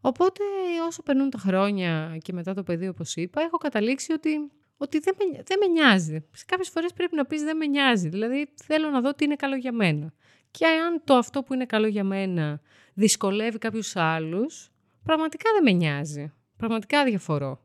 Οπότε 0.07 0.43
όσο 0.87 1.03
περνούν 1.03 1.31
τα 1.31 1.39
χρόνια 1.39 2.17
και 2.23 2.33
μετά 2.33 2.55
το 2.55 2.63
παιδί 2.63 2.89
όπως 2.89 3.17
είπα, 3.17 3.41
έχω 3.41 3.57
καταλήξει 3.57 4.13
ότι, 4.13 4.31
ότι 4.77 4.99
δεν, 4.99 5.15
με, 5.19 5.43
δεν 5.43 5.59
με 5.61 5.67
νοιάζει. 5.67 6.25
Σε 6.33 6.45
κάποιες 6.47 6.69
φορές 6.69 6.93
πρέπει 6.93 7.17
να 7.17 7.25
πεις 7.25 7.43
δεν 7.43 7.57
με 7.57 7.67
νοιάζει. 7.67 8.09
Δηλαδή 8.09 8.53
θέλω 8.65 8.91
να 8.91 9.01
δω 9.01 9.15
τι 9.15 9.25
είναι 9.25 9.37
καλό 9.37 9.57
για 9.57 9.73
μένα. 9.73 10.13
Και 10.51 10.67
αν 10.67 11.03
το 11.05 11.15
αυτό 11.15 11.43
που 11.43 11.55
είναι 11.55 11.67
καλό 11.67 11.87
για 11.87 12.05
μένα 12.05 12.61
δυσκολεύει 12.95 13.59
κάποιους 13.59 13.97
άλλους, 13.97 14.71
πραγματικά 15.03 15.51
δεν 15.55 15.63
με 15.63 15.71
νοιάζει. 15.71 16.33
Πραγματικά 16.57 17.05
αδιαφορώ. 17.05 17.61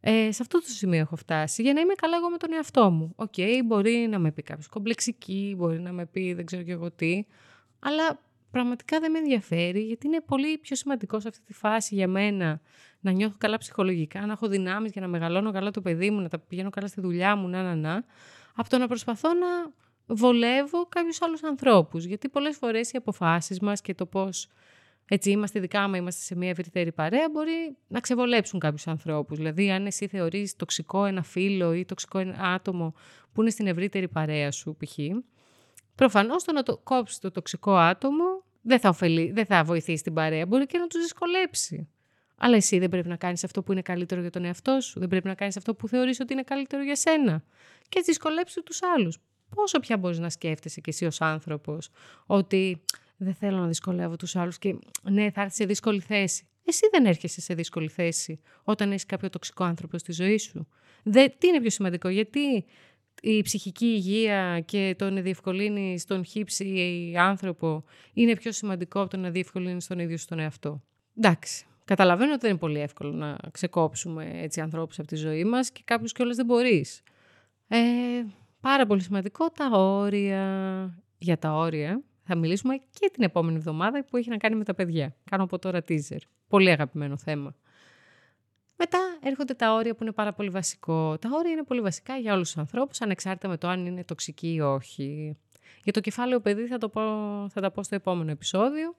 Ε, 0.00 0.32
σε 0.32 0.42
αυτό 0.42 0.58
το 0.58 0.68
σημείο 0.68 1.00
έχω 1.00 1.16
φτάσει 1.16 1.62
για 1.62 1.72
να 1.72 1.80
είμαι 1.80 1.94
καλά 1.94 2.16
εγώ 2.16 2.30
με 2.30 2.36
τον 2.36 2.52
εαυτό 2.52 2.90
μου. 2.90 3.12
OK, 3.16 3.32
okay, 3.36 3.60
μπορεί 3.64 4.06
να 4.10 4.18
με 4.18 4.32
πει 4.32 4.42
κάποιος 4.42 4.68
κομπλεξική, 4.68 5.54
μπορεί 5.56 5.80
να 5.80 5.92
με 5.92 6.06
πει 6.06 6.32
δεν 6.32 6.46
ξέρω 6.46 6.62
και 6.62 6.72
εγώ 6.72 6.90
τι, 6.90 7.24
αλλά 7.78 8.20
πραγματικά 8.52 9.00
δεν 9.00 9.10
με 9.10 9.18
ενδιαφέρει, 9.18 9.80
γιατί 9.80 10.06
είναι 10.06 10.20
πολύ 10.20 10.58
πιο 10.58 10.76
σημαντικό 10.76 11.20
σε 11.20 11.28
αυτή 11.28 11.44
τη 11.44 11.52
φάση 11.52 11.94
για 11.94 12.08
μένα 12.08 12.60
να 13.00 13.10
νιώθω 13.10 13.34
καλά 13.38 13.58
ψυχολογικά, 13.58 14.26
να 14.26 14.32
έχω 14.32 14.48
δυνάμεις 14.48 14.92
για 14.92 15.00
να 15.00 15.08
μεγαλώνω 15.08 15.52
καλά 15.52 15.70
το 15.70 15.80
παιδί 15.80 16.10
μου, 16.10 16.20
να 16.20 16.28
τα 16.28 16.38
πηγαίνω 16.38 16.70
καλά 16.70 16.86
στη 16.86 17.00
δουλειά 17.00 17.36
μου, 17.36 17.48
να, 17.48 17.62
να, 17.62 17.74
να, 17.74 18.04
από 18.54 18.68
το 18.68 18.78
να 18.78 18.86
προσπαθώ 18.86 19.28
να 19.34 19.46
βολεύω 20.06 20.86
κάποιους 20.86 21.22
άλλους 21.22 21.42
ανθρώπους. 21.42 22.04
Γιατί 22.04 22.28
πολλές 22.28 22.56
φορές 22.56 22.92
οι 22.92 22.96
αποφάσεις 22.96 23.60
μας 23.60 23.80
και 23.80 23.94
το 23.94 24.06
πώς 24.06 24.48
έτσι 25.08 25.30
είμαστε, 25.30 25.58
ειδικά 25.58 25.82
άμα 25.82 25.96
είμαστε 25.96 26.22
σε 26.22 26.36
μια 26.36 26.48
ευρύτερη 26.48 26.92
παρέα, 26.92 27.30
μπορεί 27.32 27.76
να 27.88 28.00
ξεβολέψουν 28.00 28.60
κάποιους 28.60 28.86
ανθρώπους. 28.86 29.36
Δηλαδή, 29.36 29.70
αν 29.70 29.86
εσύ 29.86 30.06
θεωρείς 30.06 30.56
τοξικό 30.56 31.04
ένα 31.04 31.22
φίλο 31.22 31.74
ή 31.74 31.84
τοξικό 31.84 32.18
ένα 32.18 32.34
άτομο 32.38 32.94
που 33.32 33.40
είναι 33.40 33.50
στην 33.50 33.66
ευρύτερη 33.66 34.08
παρέα 34.08 34.50
σου, 34.50 34.76
π.χ., 34.76 34.98
Προφανώς 35.94 36.44
το 36.44 36.52
να 36.52 36.62
το 36.62 36.76
κόψει 36.76 37.20
το 37.20 37.30
τοξικό 37.30 37.76
άτομο 37.76 38.24
δεν 38.62 38.78
θα, 38.78 38.88
ωφελεί, 38.88 39.30
δεν 39.30 39.46
θα 39.46 39.64
βοηθήσει 39.64 40.02
την 40.02 40.14
παρέα. 40.14 40.46
Μπορεί 40.46 40.66
και 40.66 40.78
να 40.78 40.86
τους 40.86 41.00
δυσκολέψει. 41.00 41.88
Αλλά 42.36 42.56
εσύ 42.56 42.78
δεν 42.78 42.88
πρέπει 42.88 43.08
να 43.08 43.16
κάνεις 43.16 43.44
αυτό 43.44 43.62
που 43.62 43.72
είναι 43.72 43.82
καλύτερο 43.82 44.20
για 44.20 44.30
τον 44.30 44.44
εαυτό 44.44 44.80
σου. 44.80 44.98
Δεν 44.98 45.08
πρέπει 45.08 45.26
να 45.26 45.34
κάνεις 45.34 45.56
αυτό 45.56 45.74
που 45.74 45.88
θεωρείς 45.88 46.20
ότι 46.20 46.32
είναι 46.32 46.42
καλύτερο 46.42 46.82
για 46.82 46.96
σένα. 46.96 47.44
Και 47.88 48.02
δυσκολέψει 48.04 48.62
τους 48.62 48.82
άλλους. 48.82 49.18
Πόσο 49.54 49.80
πια 49.80 49.96
μπορείς 49.96 50.18
να 50.18 50.30
σκέφτεσαι 50.30 50.80
κι 50.80 50.90
εσύ 50.90 51.04
ως 51.04 51.20
άνθρωπος 51.20 51.90
ότι 52.26 52.82
δεν 53.16 53.34
θέλω 53.34 53.58
να 53.58 53.66
δυσκολεύω 53.66 54.16
τους 54.16 54.36
άλλους 54.36 54.58
και 54.58 54.78
ναι, 55.02 55.30
θα 55.30 55.40
έρθει 55.40 55.54
σε 55.54 55.64
δύσκολη 55.64 56.00
θέση. 56.00 56.46
Εσύ 56.64 56.88
δεν 56.90 57.06
έρχεσαι 57.06 57.40
σε 57.40 57.54
δύσκολη 57.54 57.88
θέση 57.88 58.40
όταν 58.62 58.90
έχεις 58.90 59.06
κάποιο 59.06 59.30
τοξικό 59.30 59.64
άνθρωπο 59.64 59.98
στη 59.98 60.12
ζωή 60.12 60.38
σου. 60.38 60.68
Δεν, 61.02 61.32
τι 61.38 61.46
είναι 61.46 61.60
πιο 61.60 61.70
σημαντικό, 61.70 62.08
γιατί 62.08 62.64
η 63.20 63.42
ψυχική 63.42 63.84
υγεία 63.84 64.60
και 64.60 64.94
το 64.98 65.10
να 65.10 65.20
διευκολύνει 65.20 65.98
στον 65.98 66.24
χύψη 66.24 67.14
άνθρωπο 67.18 67.84
είναι 68.12 68.36
πιο 68.36 68.52
σημαντικό 68.52 69.00
από 69.00 69.10
το 69.10 69.16
να 69.16 69.30
διευκολύνει 69.30 69.82
τον 69.88 69.98
ίδιο 69.98 70.16
στον 70.16 70.38
εαυτό. 70.38 70.82
Εντάξει. 71.16 71.66
Καταλαβαίνω 71.84 72.30
ότι 72.32 72.40
δεν 72.40 72.50
είναι 72.50 72.58
πολύ 72.58 72.80
εύκολο 72.80 73.12
να 73.12 73.36
ξεκόψουμε 73.50 74.30
έτσι 74.34 74.60
ανθρώπους 74.60 74.98
από 74.98 75.08
τη 75.08 75.16
ζωή 75.16 75.44
μας 75.44 75.70
και 75.70 75.80
κάποιους 75.84 76.12
κιόλας 76.12 76.36
δεν 76.36 76.46
μπορείς. 76.46 77.02
Ε, 77.68 77.78
πάρα 78.60 78.86
πολύ 78.86 79.02
σημαντικό 79.02 79.50
τα 79.50 79.70
όρια. 79.78 81.04
Για 81.18 81.38
τα 81.38 81.52
όρια 81.52 82.02
θα 82.22 82.34
μιλήσουμε 82.36 82.76
και 82.76 83.10
την 83.12 83.22
επόμενη 83.22 83.56
εβδομάδα 83.56 84.04
που 84.04 84.16
έχει 84.16 84.30
να 84.30 84.36
κάνει 84.36 84.56
με 84.56 84.64
τα 84.64 84.74
παιδιά. 84.74 85.16
Κάνω 85.30 85.42
από 85.42 85.58
τώρα 85.58 85.80
teaser. 85.88 86.18
Πολύ 86.48 86.70
αγαπημένο 86.70 87.16
θέμα. 87.16 87.54
Μετά 88.84 89.18
έρχονται 89.22 89.54
τα 89.54 89.74
όρια 89.74 89.94
που 89.94 90.02
είναι 90.02 90.12
πάρα 90.12 90.32
πολύ 90.32 90.48
βασικό. 90.48 91.18
Τα 91.18 91.28
όρια 91.32 91.50
είναι 91.50 91.62
πολύ 91.62 91.80
βασικά 91.80 92.16
για 92.16 92.34
όλους 92.34 92.46
τους 92.46 92.58
ανθρώπους, 92.58 93.00
ανεξάρτητα 93.00 93.48
με 93.48 93.56
το 93.56 93.68
αν 93.68 93.86
είναι 93.86 94.04
τοξική 94.04 94.52
ή 94.52 94.60
όχι. 94.60 95.36
Για 95.84 95.92
το 95.92 96.00
κεφάλαιο 96.00 96.40
παιδί 96.40 96.66
θα, 96.66 96.78
το 96.78 96.88
πω, 96.88 97.00
θα 97.48 97.60
τα 97.60 97.70
πω 97.70 97.82
στο 97.82 97.94
επόμενο 97.94 98.30
επεισόδιο. 98.30 98.96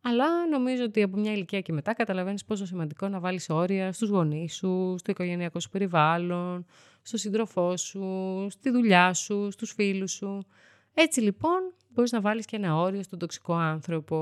Αλλά 0.00 0.48
νομίζω 0.50 0.84
ότι 0.84 1.02
από 1.02 1.16
μια 1.16 1.32
ηλικία 1.32 1.60
και 1.60 1.72
μετά 1.72 1.94
καταλαβαίνεις 1.94 2.44
πόσο 2.44 2.66
σημαντικό 2.66 3.08
να 3.08 3.20
βάλεις 3.20 3.50
όρια 3.50 3.92
στους 3.92 4.08
γονείς 4.08 4.54
σου, 4.54 4.94
στο 4.98 5.10
οικογενειακό 5.10 5.60
σου 5.60 5.70
περιβάλλον, 5.70 6.66
στο 7.02 7.16
σύντροφό 7.16 7.76
σου, 7.76 8.46
στη 8.50 8.70
δουλειά 8.70 9.12
σου, 9.14 9.50
στους 9.50 9.72
φίλους 9.72 10.12
σου. 10.12 10.46
Έτσι 10.94 11.20
λοιπόν 11.20 11.74
μπορείς 11.88 12.12
να 12.12 12.20
βάλεις 12.20 12.44
και 12.44 12.56
ένα 12.56 12.76
όριο 12.76 13.02
στον 13.02 13.18
τοξικό 13.18 13.54
άνθρωπο. 13.54 14.16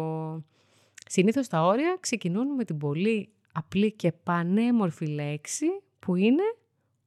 Συνήθως 1.06 1.48
τα 1.48 1.62
όρια 1.62 1.96
ξεκινούν 2.00 2.54
με 2.54 2.64
την 2.64 2.78
πολύ 2.78 3.33
απλή 3.54 3.92
και 3.92 4.12
πανέμορφη 4.12 5.06
λέξη 5.06 5.66
που 5.98 6.14
είναι 6.14 6.42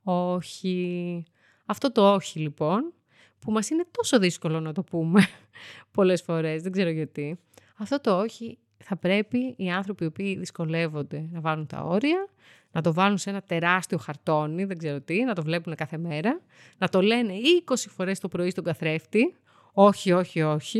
όχι. 0.04 1.24
Αυτό 1.66 1.92
το 1.92 2.14
όχι 2.14 2.40
λοιπόν, 2.40 2.94
που 3.40 3.52
μας 3.52 3.70
είναι 3.70 3.86
τόσο 3.92 4.20
δύσκολο 4.20 4.60
να 4.60 4.74
το 4.74 4.84
πούμε 4.84 5.28
πολλές 5.96 6.22
φορές, 6.22 6.62
δεν 6.62 6.72
ξέρω 6.72 6.90
γιατί. 6.90 7.40
Αυτό 7.78 8.02
το 8.02 8.20
όχι 8.20 8.58
θα 8.78 8.96
πρέπει 8.98 9.54
οι 9.58 9.70
άνθρωποι 9.70 10.04
οι 10.04 10.08
οποίοι 10.08 10.38
δυσκολεύονται 10.38 11.28
να 11.32 11.42
βάλουν 11.42 11.68
τα 11.68 11.82
όρια, 11.82 12.28
να 12.72 12.82
το 12.82 12.94
βάλουν 12.94 13.18
σε 13.18 13.30
ένα 13.30 13.42
τεράστιο 13.42 13.98
χαρτόνι, 13.98 14.66
δεν 14.66 14.78
ξέρω 14.78 15.02
τι, 15.02 15.24
να 15.24 15.36
το 15.36 15.44
βλέπουν 15.44 15.76
κάθε 15.76 15.98
μέρα, 15.98 16.42
να 16.78 16.90
το 16.90 17.02
λένε 17.02 17.34
20 17.66 17.74
φορές 17.90 18.20
το 18.20 18.28
πρωί 18.28 18.50
στον 18.50 18.64
καθρέφτη, 18.64 19.36
όχι, 19.74 20.12
όχι, 20.12 20.42
όχι, 20.42 20.80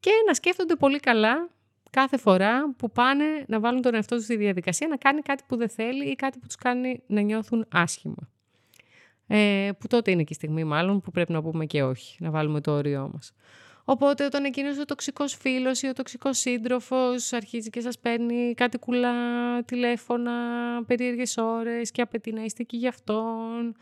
και 0.00 0.10
να 0.26 0.34
σκέφτονται 0.34 0.74
πολύ 0.74 1.00
καλά 1.00 1.50
κάθε 1.90 2.16
φορά 2.16 2.74
που 2.76 2.90
πάνε 2.90 3.24
να 3.46 3.60
βάλουν 3.60 3.82
τον 3.82 3.94
εαυτό 3.94 4.16
τους 4.16 4.24
στη 4.24 4.36
διαδικασία 4.36 4.88
να 4.88 4.96
κάνει 4.96 5.20
κάτι 5.20 5.44
που 5.46 5.56
δεν 5.56 5.68
θέλει 5.68 6.04
ή 6.04 6.14
κάτι 6.14 6.38
που 6.38 6.46
τους 6.46 6.56
κάνει 6.56 7.02
να 7.06 7.20
νιώθουν 7.20 7.66
άσχημα. 7.72 8.28
Ε, 9.26 9.70
που 9.78 9.86
τότε 9.86 10.10
είναι 10.10 10.22
και 10.22 10.32
η 10.32 10.34
στιγμή 10.34 10.64
μάλλον 10.64 11.00
που 11.00 11.10
πρέπει 11.10 11.32
να 11.32 11.42
πούμε 11.42 11.66
και 11.66 11.82
όχι, 11.82 12.16
να 12.20 12.30
βάλουμε 12.30 12.60
το 12.60 12.72
όριό 12.72 13.10
μας. 13.12 13.32
Οπότε 13.84 14.24
όταν 14.24 14.44
εκείνος 14.44 14.78
ο 14.78 14.84
τοξικός 14.84 15.34
φίλος 15.34 15.82
ή 15.82 15.86
ο 15.88 15.92
τοξικός 15.92 16.38
σύντροφος 16.38 17.32
αρχίζει 17.32 17.70
και 17.70 17.80
σας 17.80 17.98
παίρνει 17.98 18.54
κάτι 18.54 18.78
κουλά 18.78 19.12
τηλέφωνα, 19.62 20.32
περίεργες 20.86 21.36
ώρες 21.36 21.90
και 21.90 22.02
απαιτεί 22.02 22.32
να 22.32 22.42
είστε 22.42 22.62
εκεί 22.62 22.76
για 22.76 22.88
αυτόν 22.88 23.76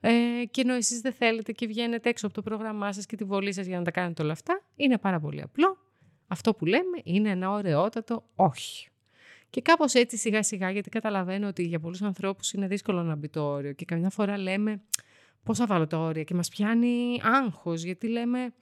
ε, 0.00 0.10
και 0.50 0.60
ενώ 0.60 0.74
εσείς 0.74 1.00
δεν 1.00 1.12
θέλετε 1.12 1.52
και 1.52 1.66
βγαίνετε 1.66 2.08
έξω 2.08 2.26
από 2.26 2.34
το 2.34 2.42
πρόγραμμά 2.42 2.92
σας 2.92 3.06
και 3.06 3.16
τη 3.16 3.24
βολή 3.24 3.52
σας 3.52 3.66
για 3.66 3.78
να 3.78 3.84
τα 3.84 3.90
κάνετε 3.90 4.22
όλα 4.22 4.32
αυτά, 4.32 4.62
είναι 4.76 4.98
πάρα 4.98 5.20
πολύ 5.20 5.42
απλό. 5.42 5.87
Αυτό 6.28 6.54
που 6.54 6.64
λέμε 6.64 7.00
είναι 7.04 7.30
ένα 7.30 7.50
ωραιότατο 7.50 8.24
όχι. 8.34 8.88
Και 9.50 9.60
κάπως 9.60 9.94
έτσι 9.94 10.16
σιγά 10.16 10.42
σιγά, 10.42 10.70
γιατί 10.70 10.90
καταλαβαίνω 10.90 11.46
ότι 11.46 11.62
για 11.62 11.80
πολλούς 11.80 12.02
ανθρώπους 12.02 12.52
είναι 12.52 12.66
δύσκολο 12.66 13.02
να 13.02 13.14
μπει 13.14 13.28
το 13.28 13.42
όριο 13.42 13.72
και 13.72 13.84
καμιά 13.84 14.10
φορά 14.10 14.38
λέμε 14.38 14.80
πώς 15.42 15.58
θα 15.58 15.66
βάλω 15.66 15.86
τα 15.86 15.98
όρια 15.98 16.22
και 16.22 16.34
μας 16.34 16.48
πιάνει 16.48 17.20
άγχος, 17.22 17.82
γιατί 17.82 18.08
λέμε 18.08 18.52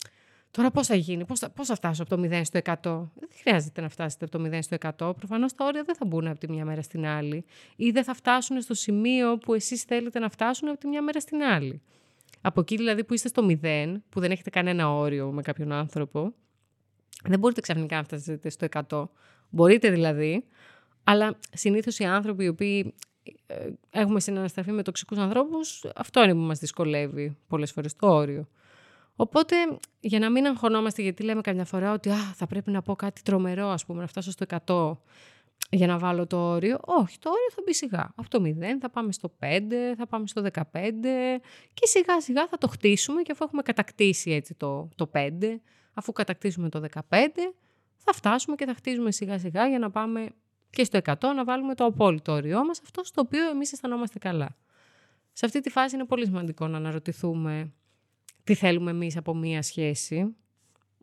τώρα 0.50 0.70
πώς 0.70 0.86
θα 0.86 0.94
γίνει, 0.94 1.24
πώς 1.24 1.38
θα, 1.38 1.50
πώς 1.50 1.66
θα 1.66 1.74
φτάσω 1.74 2.02
από 2.02 2.16
το 2.16 2.22
0 2.22 2.40
στο 2.44 2.60
100. 2.64 3.08
Δεν 3.14 3.28
χρειάζεται 3.40 3.80
να 3.80 3.88
φτάσετε 3.88 4.24
από 4.24 4.38
το 4.38 4.56
0 4.56 4.58
στο 4.62 4.76
100. 5.08 5.16
Προφανώς 5.16 5.54
τα 5.54 5.64
όρια 5.64 5.82
δεν 5.82 5.94
θα 5.94 6.04
μπουν 6.06 6.26
από 6.26 6.38
τη 6.38 6.50
μια 6.50 6.64
μέρα 6.64 6.82
στην 6.82 7.06
άλλη 7.06 7.44
ή 7.76 7.90
δεν 7.90 8.04
θα 8.04 8.14
φτάσουν 8.14 8.60
στο 8.60 8.74
σημείο 8.74 9.38
που 9.38 9.54
εσείς 9.54 9.82
θέλετε 9.82 10.18
να 10.18 10.28
φτάσουν 10.28 10.68
από 10.68 10.78
τη 10.78 10.86
μια 10.86 11.02
μέρα 11.02 11.20
στην 11.20 11.42
άλλη. 11.42 11.82
Από 12.40 12.60
εκεί 12.60 12.76
δηλαδή 12.76 13.04
που 13.04 13.14
είστε 13.14 13.28
στο 13.28 13.46
0, 13.62 13.94
που 14.08 14.20
δεν 14.20 14.30
έχετε 14.30 14.50
κανένα 14.50 14.94
όριο 14.94 15.30
με 15.30 15.42
κάποιον 15.42 15.72
άνθρωπο, 15.72 16.34
δεν 17.28 17.38
μπορείτε 17.38 17.60
ξαφνικά 17.60 17.96
να 17.96 18.04
φτάσετε 18.04 18.50
στο 18.50 18.66
100. 18.88 19.04
Μπορείτε 19.50 19.90
δηλαδή, 19.90 20.44
αλλά 21.04 21.38
συνήθως 21.52 21.98
οι 21.98 22.04
άνθρωποι 22.04 22.44
οι 22.44 22.48
οποίοι 22.48 22.94
ε, 23.46 23.68
έχουμε 23.90 24.20
συναναστραφεί 24.20 24.72
με 24.72 24.82
τοξικούς 24.82 25.18
ανθρώπους, 25.18 25.84
αυτό 25.94 26.22
είναι 26.22 26.32
που 26.32 26.38
μας 26.38 26.58
δυσκολεύει 26.58 27.36
πολλές 27.48 27.72
φορές 27.72 27.96
το 27.96 28.08
όριο. 28.08 28.48
Οπότε, 29.16 29.56
για 30.00 30.18
να 30.18 30.30
μην 30.30 30.46
αγχωνόμαστε, 30.46 31.02
γιατί 31.02 31.22
λέμε 31.22 31.40
καμιά 31.40 31.64
φορά 31.64 31.92
ότι 31.92 32.10
Α, 32.10 32.32
θα 32.34 32.46
πρέπει 32.46 32.70
να 32.70 32.82
πω 32.82 32.96
κάτι 32.96 33.22
τρομερό, 33.22 33.68
ας 33.68 33.84
πούμε, 33.84 34.00
να 34.00 34.06
φτάσω 34.06 34.30
στο 34.30 34.46
100 34.66 34.96
για 35.70 35.86
να 35.86 35.98
βάλω 35.98 36.26
το 36.26 36.36
όριο. 36.36 36.78
Όχι, 36.84 37.18
το 37.18 37.30
όριο 37.30 37.50
θα 37.54 37.62
μπει 37.64 37.74
σιγά. 37.74 38.12
Από 38.14 38.28
το 38.28 38.42
0 38.44 38.52
θα 38.80 38.90
πάμε 38.90 39.12
στο 39.12 39.32
5, 39.40 39.46
θα 39.96 40.06
πάμε 40.06 40.26
στο 40.26 40.42
15 40.52 40.62
και 41.74 41.86
σιγά 41.86 42.20
σιγά 42.20 42.46
θα 42.46 42.58
το 42.58 42.68
χτίσουμε 42.68 43.22
και 43.22 43.32
αφού 43.32 43.44
έχουμε 43.44 43.62
κατακτήσει 43.62 44.30
έτσι 44.30 44.54
το, 44.54 44.88
το 44.94 45.10
5, 45.14 45.28
αφού 45.96 46.12
κατακτήσουμε 46.12 46.68
το 46.68 46.82
15, 46.94 47.02
θα 47.96 48.12
φτάσουμε 48.12 48.56
και 48.56 48.64
θα 48.64 48.74
χτίζουμε 48.74 49.10
σιγά 49.10 49.38
σιγά 49.38 49.68
για 49.68 49.78
να 49.78 49.90
πάμε 49.90 50.28
και 50.70 50.84
στο 50.84 50.98
100 51.04 51.14
να 51.20 51.44
βάλουμε 51.44 51.74
το 51.74 51.84
απόλυτο 51.84 52.32
όριό 52.32 52.64
μας, 52.64 52.80
αυτό 52.82 53.04
στο 53.04 53.20
οποίο 53.20 53.48
εμείς 53.48 53.72
αισθανόμαστε 53.72 54.18
καλά. 54.18 54.56
Σε 55.32 55.46
αυτή 55.46 55.60
τη 55.60 55.70
φάση 55.70 55.94
είναι 55.94 56.04
πολύ 56.04 56.24
σημαντικό 56.24 56.66
να 56.66 56.76
αναρωτηθούμε 56.76 57.72
τι 58.44 58.54
θέλουμε 58.54 58.90
εμείς 58.90 59.16
από 59.16 59.34
μία 59.34 59.62
σχέση, 59.62 60.36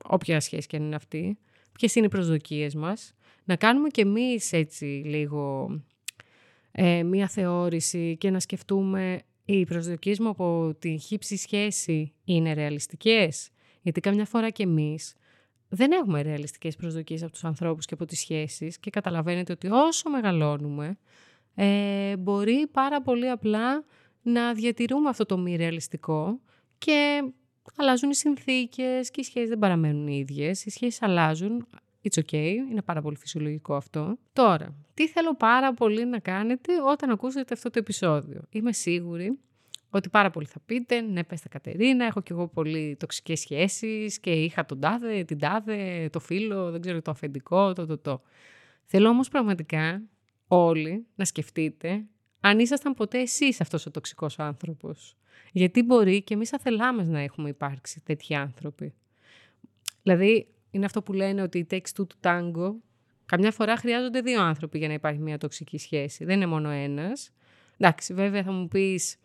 όποια 0.03 0.39
σχέση 0.39 0.67
και 0.67 0.75
αν 0.75 0.83
είναι 0.83 0.95
αυτή, 0.95 1.37
ποιες 1.71 1.95
είναι 1.95 2.05
οι 2.05 2.09
προσδοκίες 2.09 2.75
μας, 2.75 3.13
να 3.43 3.55
κάνουμε 3.55 3.89
και 3.89 4.01
εμείς 4.01 4.51
έτσι 4.51 4.85
λίγο 4.85 5.69
ε, 6.71 7.03
μία 7.03 7.27
θεώρηση 7.27 8.17
και 8.17 8.29
να 8.29 8.39
σκεφτούμε 8.39 9.21
οι 9.45 9.65
προσδοκίες 9.65 10.19
μου 10.19 10.29
από 10.29 10.75
την 10.79 10.99
χύψη 10.99 11.37
σχέση 11.37 12.13
είναι 12.23 12.53
ρεαλιστικές; 12.53 13.49
Γιατί 13.83 13.99
καμιά 13.99 14.25
φορά 14.25 14.49
και 14.49 14.63
εμείς 14.63 15.13
δεν 15.69 15.91
έχουμε 15.91 16.21
ρεαλιστικές 16.21 16.75
προσδοκίες 16.75 17.23
από 17.23 17.31
τους 17.31 17.43
ανθρώπους 17.43 17.85
και 17.85 17.93
από 17.93 18.05
τις 18.05 18.19
σχέσεις 18.19 18.79
και 18.79 18.89
καταλαβαίνετε 18.89 19.51
ότι 19.51 19.67
όσο 19.67 20.09
μεγαλώνουμε 20.09 20.97
ε, 21.55 22.17
μπορεί 22.17 22.67
πάρα 22.71 23.01
πολύ 23.01 23.29
απλά 23.29 23.83
να 24.21 24.53
διατηρούμε 24.53 25.09
αυτό 25.09 25.25
το 25.25 25.37
μη 25.37 25.55
ρεαλιστικό 25.55 26.39
και 26.77 27.21
αλλάζουν 27.75 28.09
οι 28.09 28.15
συνθήκες 28.15 29.11
και 29.11 29.21
οι 29.21 29.23
σχέσεις 29.23 29.49
δεν 29.49 29.59
παραμένουν 29.59 30.07
οι 30.07 30.17
ίδιες. 30.17 30.65
Οι 30.65 30.69
σχέσεις 30.69 31.01
αλλάζουν, 31.01 31.67
it's 32.03 32.21
okay, 32.21 32.55
είναι 32.71 32.81
πάρα 32.81 33.01
πολύ 33.01 33.17
φυσιολογικό 33.17 33.75
αυτό. 33.75 34.17
Τώρα, 34.33 34.75
τι 34.93 35.07
θέλω 35.07 35.35
πάρα 35.35 35.73
πολύ 35.73 36.05
να 36.05 36.19
κάνετε 36.19 36.73
όταν 36.91 37.09
ακούσετε 37.09 37.53
αυτό 37.53 37.69
το 37.69 37.79
επεισόδιο. 37.79 38.41
Είμαι 38.49 38.73
σίγουρη 38.73 39.39
ότι 39.97 40.09
πάρα 40.09 40.29
πολύ 40.29 40.45
θα 40.45 40.59
πείτε, 40.65 41.01
ναι 41.01 41.23
πέστε 41.23 41.49
Κατερίνα, 41.49 42.05
έχω 42.05 42.21
κι 42.21 42.31
εγώ 42.31 42.47
πολύ 42.47 42.95
τοξικές 42.99 43.39
σχέσεις 43.39 44.19
και 44.19 44.31
είχα 44.31 44.65
τον 44.65 44.79
τάδε, 44.79 45.23
την 45.23 45.39
τάδε, 45.39 46.09
το 46.11 46.19
φίλο, 46.19 46.71
δεν 46.71 46.81
ξέρω 46.81 47.01
το 47.01 47.11
αφεντικό, 47.11 47.73
το 47.73 47.85
το 47.85 47.97
το. 47.97 48.21
Θέλω 48.85 49.09
όμως 49.09 49.29
πραγματικά 49.29 50.01
όλοι 50.47 51.05
να 51.15 51.25
σκεφτείτε 51.25 52.05
αν 52.39 52.59
ήσασταν 52.59 52.93
ποτέ 52.93 53.19
εσείς 53.19 53.61
αυτός 53.61 53.85
ο 53.85 53.91
τοξικός 53.91 54.39
άνθρωπος. 54.39 55.17
Γιατί 55.51 55.83
μπορεί 55.83 56.21
και 56.21 56.33
εμείς 56.33 56.49
άθελά 56.49 56.59
μας 56.59 57.03
να 57.03 57.19
έχουμε 57.19 57.49
υπάρξει 57.49 58.01
τέτοιοι 58.05 58.35
άνθρωποι. 58.35 58.93
Δηλαδή, 60.03 60.47
είναι 60.71 60.85
αυτό 60.85 61.01
που 61.01 61.13
λένε 61.13 61.41
ότι 61.41 61.57
η 61.57 61.67
takes 61.69 61.77
two 61.97 62.03
to 62.03 62.29
tango. 62.29 62.71
Καμιά 63.25 63.51
φορά 63.51 63.77
χρειάζονται 63.77 64.21
δύο 64.21 64.41
άνθρωποι 64.41 64.77
για 64.77 64.87
να 64.87 64.93
υπάρχει 64.93 65.19
μια 65.19 65.37
τοξική 65.37 65.77
σχέση. 65.77 66.25
Δεν 66.25 66.35
είναι 66.35 66.45
μόνο 66.45 66.69
ένας. 66.69 67.31
Εντάξει, 67.77 68.13
βέβαια 68.13 68.43
θα 68.43 68.51
μου 68.51 68.67
πεις, 68.67 69.15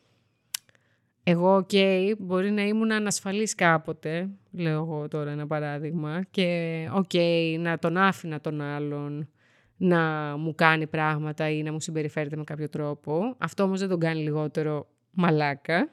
εγώ, 1.31 1.57
OK, 1.57 1.68
okay, 1.73 2.12
μπορεί 2.19 2.51
να 2.51 2.62
ήμουν 2.62 2.93
ανασφαλής 2.93 3.55
κάποτε, 3.55 4.29
λέω 4.53 4.83
εγώ 4.83 5.09
τώρα 5.09 5.31
ένα 5.31 5.47
παράδειγμα, 5.47 6.23
και 6.31 6.88
OK, 6.94 7.11
okay, 7.12 7.57
να 7.59 7.79
τον 7.79 7.97
άφηνα 7.97 8.41
τον 8.41 8.61
άλλον 8.61 9.29
να 9.77 10.35
μου 10.37 10.55
κάνει 10.55 10.87
πράγματα 10.87 11.51
ή 11.51 11.62
να 11.62 11.73
μου 11.73 11.81
συμπεριφέρεται 11.81 12.37
με 12.37 12.45
κάποιο 12.45 12.69
τρόπο. 12.69 13.35
Αυτό 13.38 13.62
όμως 13.62 13.81
δεν 13.81 13.88
τον 13.88 13.99
κάνει 13.99 14.23
λιγότερο 14.23 14.88
μαλάκα. 15.11 15.91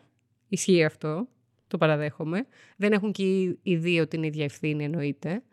Ισχύει 0.47 0.83
αυτό, 0.83 1.27
το 1.67 1.77
παραδέχομαι. 1.77 2.45
Δεν 2.77 2.91
έχουν 2.91 3.11
και 3.11 3.23
οι 3.61 3.75
δύο 3.75 4.07
την 4.07 4.23
ίδια 4.23 4.43
ευθύνη 4.43 4.83
εννοείται. 4.83 5.43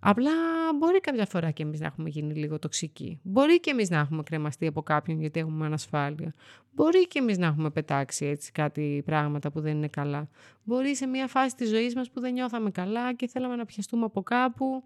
Απλά 0.00 0.30
μπορεί 0.78 1.00
κάποια 1.00 1.26
φορά 1.26 1.50
και 1.50 1.62
εμείς 1.62 1.80
να 1.80 1.86
έχουμε 1.86 2.08
γίνει 2.08 2.34
λίγο 2.34 2.58
τοξικοί. 2.58 3.20
Μπορεί 3.22 3.60
και 3.60 3.70
εμείς 3.70 3.90
να 3.90 3.98
έχουμε 3.98 4.22
κρεμαστεί 4.22 4.66
από 4.66 4.82
κάποιον 4.82 5.20
γιατί 5.20 5.40
έχουμε 5.40 5.66
ανασφάλεια. 5.66 6.34
Μπορεί 6.74 7.06
και 7.06 7.18
εμείς 7.18 7.38
να 7.38 7.46
έχουμε 7.46 7.70
πετάξει 7.70 8.26
έτσι 8.26 8.52
κάτι 8.52 9.02
πράγματα 9.04 9.50
που 9.50 9.60
δεν 9.60 9.76
είναι 9.76 9.88
καλά. 9.88 10.28
Μπορεί 10.64 10.96
σε 10.96 11.06
μια 11.06 11.26
φάση 11.26 11.54
της 11.56 11.68
ζωής 11.68 11.94
μας 11.94 12.10
που 12.10 12.20
δεν 12.20 12.32
νιώθαμε 12.32 12.70
καλά 12.70 13.14
και 13.14 13.28
θέλαμε 13.28 13.56
να 13.56 13.64
πιαστούμε 13.64 14.04
από 14.04 14.22
κάπου 14.22 14.82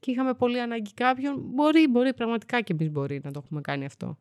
και 0.00 0.10
είχαμε 0.10 0.34
πολύ 0.34 0.60
ανάγκη 0.60 0.94
κάποιον. 0.94 1.40
Μπορεί, 1.40 1.88
μπορεί, 1.88 2.14
πραγματικά 2.14 2.60
και 2.60 2.72
εμείς 2.72 2.90
μπορεί 2.90 3.20
να 3.24 3.30
το 3.30 3.40
έχουμε 3.44 3.60
κάνει 3.60 3.84
αυτό. 3.84 4.18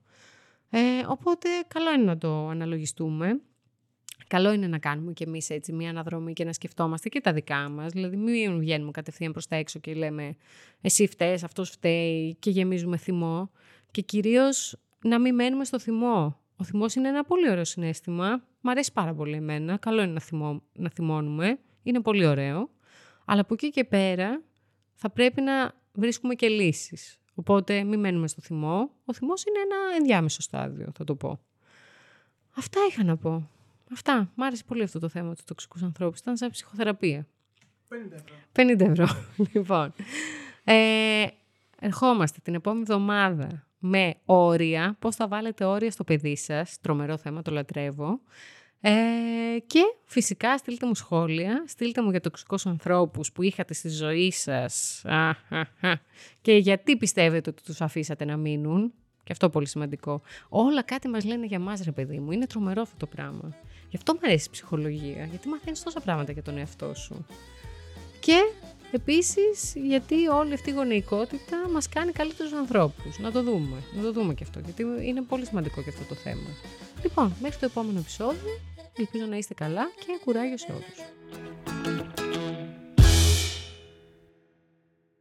Ε, 0.70 0.80
οπότε 1.08 1.48
καλό 1.68 1.94
είναι 1.94 2.04
να 2.04 2.18
το 2.18 2.48
αναλογιστούμε 2.48 3.42
Καλό 4.34 4.54
είναι 4.54 4.68
να 4.68 4.78
κάνουμε 4.80 5.14
κι 5.14 5.24
εμείς 5.24 5.50
έτσι 5.50 5.74
μια 5.74 5.90
αναδρομή 5.90 6.34
και 6.34 6.44
να 6.44 6.54
σκεφτόμαστε 6.54 7.10
και 7.10 7.22
τα 7.22 7.34
δικά 7.34 7.70
μας. 7.70 7.92
Δηλαδή 7.92 8.16
μην 8.16 8.60
βγαίνουμε 8.60 8.92
κατευθείαν 8.92 9.32
προς 9.32 9.48
τα 9.48 9.56
έξω 9.56 9.80
και 9.80 9.94
λέμε 9.94 10.36
εσύ 10.82 11.08
φταίς, 11.08 11.44
αυτός 11.44 11.70
φταίει 11.70 12.36
και 12.40 12.50
γεμίζουμε 12.50 12.98
θυμό. 12.98 13.52
Και 13.92 14.02
κυρίως 14.02 14.78
να 15.04 15.20
μην 15.20 15.36
μένουμε 15.36 15.66
στο 15.66 15.80
θυμό. 15.80 16.40
Ο 16.58 16.64
θυμός 16.64 16.96
είναι 16.96 17.08
ένα 17.08 17.24
πολύ 17.24 17.50
ωραίο 17.50 17.64
συνέστημα. 17.64 18.44
Μ' 18.62 18.70
αρέσει 18.70 18.92
πάρα 18.94 19.14
πολύ 19.14 19.36
εμένα. 19.36 19.78
Καλό 19.78 20.02
είναι 20.02 20.12
να, 20.12 20.20
θυμώ, 20.20 20.62
να 20.74 20.90
θυμώνουμε. 20.90 21.60
Είναι 21.84 22.02
πολύ 22.02 22.26
ωραίο. 22.26 22.70
Αλλά 23.26 23.42
από 23.42 23.54
εκεί 23.54 23.70
και 23.70 23.84
πέρα 23.84 24.42
θα 24.94 25.10
πρέπει 25.10 25.42
να 25.42 25.74
βρίσκουμε 25.92 26.34
και 26.34 26.48
λύσεις. 26.48 27.20
Οπότε 27.34 27.84
μην 27.84 28.00
μένουμε 28.00 28.28
στο 28.28 28.42
θυμό. 28.42 28.90
Ο 29.06 29.14
θυμός 29.14 29.44
είναι 29.44 29.60
ένα 29.60 29.96
ενδιάμεσο 29.98 30.42
στάδιο, 30.42 30.92
θα 30.94 31.04
το 31.04 31.16
πω. 31.16 31.40
Αυτά 32.56 32.80
είχα 32.90 33.04
να 33.04 33.18
πω. 33.18 33.50
Αυτά. 33.94 34.32
Μ' 34.36 34.44
άρεσε 34.44 34.64
πολύ 34.68 34.84
αυτό 34.84 35.00
το 35.00 35.10
θέμα 35.10 35.34
τους 35.34 35.44
τοξικούς 35.44 35.84
ανθρώπους. 35.84 36.20
Ήταν 36.20 36.38
σαν 36.38 36.50
ψυχοθεραπεία. 36.50 37.28
50 37.90 37.96
ευρώ. 38.12 38.36
50 38.54 38.80
ευρώ. 38.80 39.08
λοιπόν. 39.54 39.94
Ε, 40.64 41.26
ερχόμαστε 41.80 42.40
την 42.44 42.54
επόμενη 42.54 42.82
εβδομάδα 42.82 43.68
με 43.80 44.16
όρια. 44.26 44.96
Πώς 45.00 45.16
θα 45.16 45.28
βάλετε 45.28 45.66
όρια 45.66 45.92
στο 45.92 46.04
παιδί 46.04 46.38
σας. 46.38 46.78
Τρομερό 46.82 47.18
θέμα, 47.18 47.42
το 47.42 47.52
λατρεύω. 47.52 48.20
Ε, 48.86 48.92
και 49.68 49.82
φυσικά 50.06 50.58
στείλτε 50.58 50.86
μου 50.86 50.96
σχόλια, 50.96 51.64
στείλτε 51.68 52.02
μου 52.02 52.10
για 52.10 52.20
τοξικούς 52.20 52.66
ανθρώπους 52.66 53.32
που 53.32 53.42
είχατε 53.42 53.74
στη 53.74 53.90
ζωή 53.90 54.32
σας 54.32 55.04
και 56.42 56.54
γιατί 56.54 56.98
πιστεύετε 56.98 57.50
ότι 57.50 57.64
τους 57.64 57.82
αφήσατε 57.82 58.26
να 58.26 58.38
μείνουν. 58.38 58.94
Και 59.24 59.32
αυτό 59.32 59.50
πολύ 59.50 59.68
σημαντικό. 59.68 60.22
Όλα 60.50 60.82
κάτι 60.82 61.08
μας 61.08 61.26
λένε 61.26 61.46
για 61.46 61.60
μας 61.60 61.82
ρε 61.82 61.92
παιδί 61.92 62.20
μου. 62.20 62.32
Είναι 62.32 62.48
τρομερό 62.48 62.82
αυτό 62.82 62.96
το 62.98 63.06
πράγμα. 63.06 63.56
Γι' 63.90 63.96
αυτό 63.96 64.14
μου 64.14 64.20
αρέσει 64.24 64.46
η 64.48 64.52
ψυχολογία, 64.52 65.26
γιατί 65.26 65.48
μαθαίνεις 65.48 65.84
τόσα 65.84 66.00
πράγματα 66.00 66.32
για 66.32 66.44
τον 66.44 66.58
εαυτό 66.58 66.94
σου. 66.94 67.26
Και 68.20 68.38
Επίσης, 68.96 69.74
γιατί 69.76 70.28
όλη 70.28 70.54
αυτή 70.54 70.70
η 70.70 70.74
γονεϊκότητα 70.74 71.70
μας 71.70 71.90
κάνει 71.90 72.12
καλύτερους 72.12 72.54
ανθρώπους. 72.54 73.20
Να 73.20 73.32
το 73.32 73.44
δούμε, 73.44 73.84
να 73.96 74.02
το 74.02 74.12
δούμε 74.12 74.34
και 74.34 74.44
αυτό, 74.44 74.60
γιατί 74.60 74.86
είναι 75.02 75.22
πολύ 75.22 75.46
σημαντικό 75.46 75.82
και 75.84 75.90
αυτό 75.90 76.04
το 76.04 76.16
θέμα. 76.16 76.50
Λοιπόν, 77.04 77.34
μέχρι 77.42 77.60
το 77.60 77.66
επόμενο 77.66 78.00
επεισόδιο, 78.00 78.60
ελπίζω 78.98 79.26
να 79.26 79.38
είστε 79.38 79.54
καλά 79.54 79.84
και 80.06 80.20
κουράγιο 80.24 80.58
σε 80.58 80.72
όλους. 80.72 81.63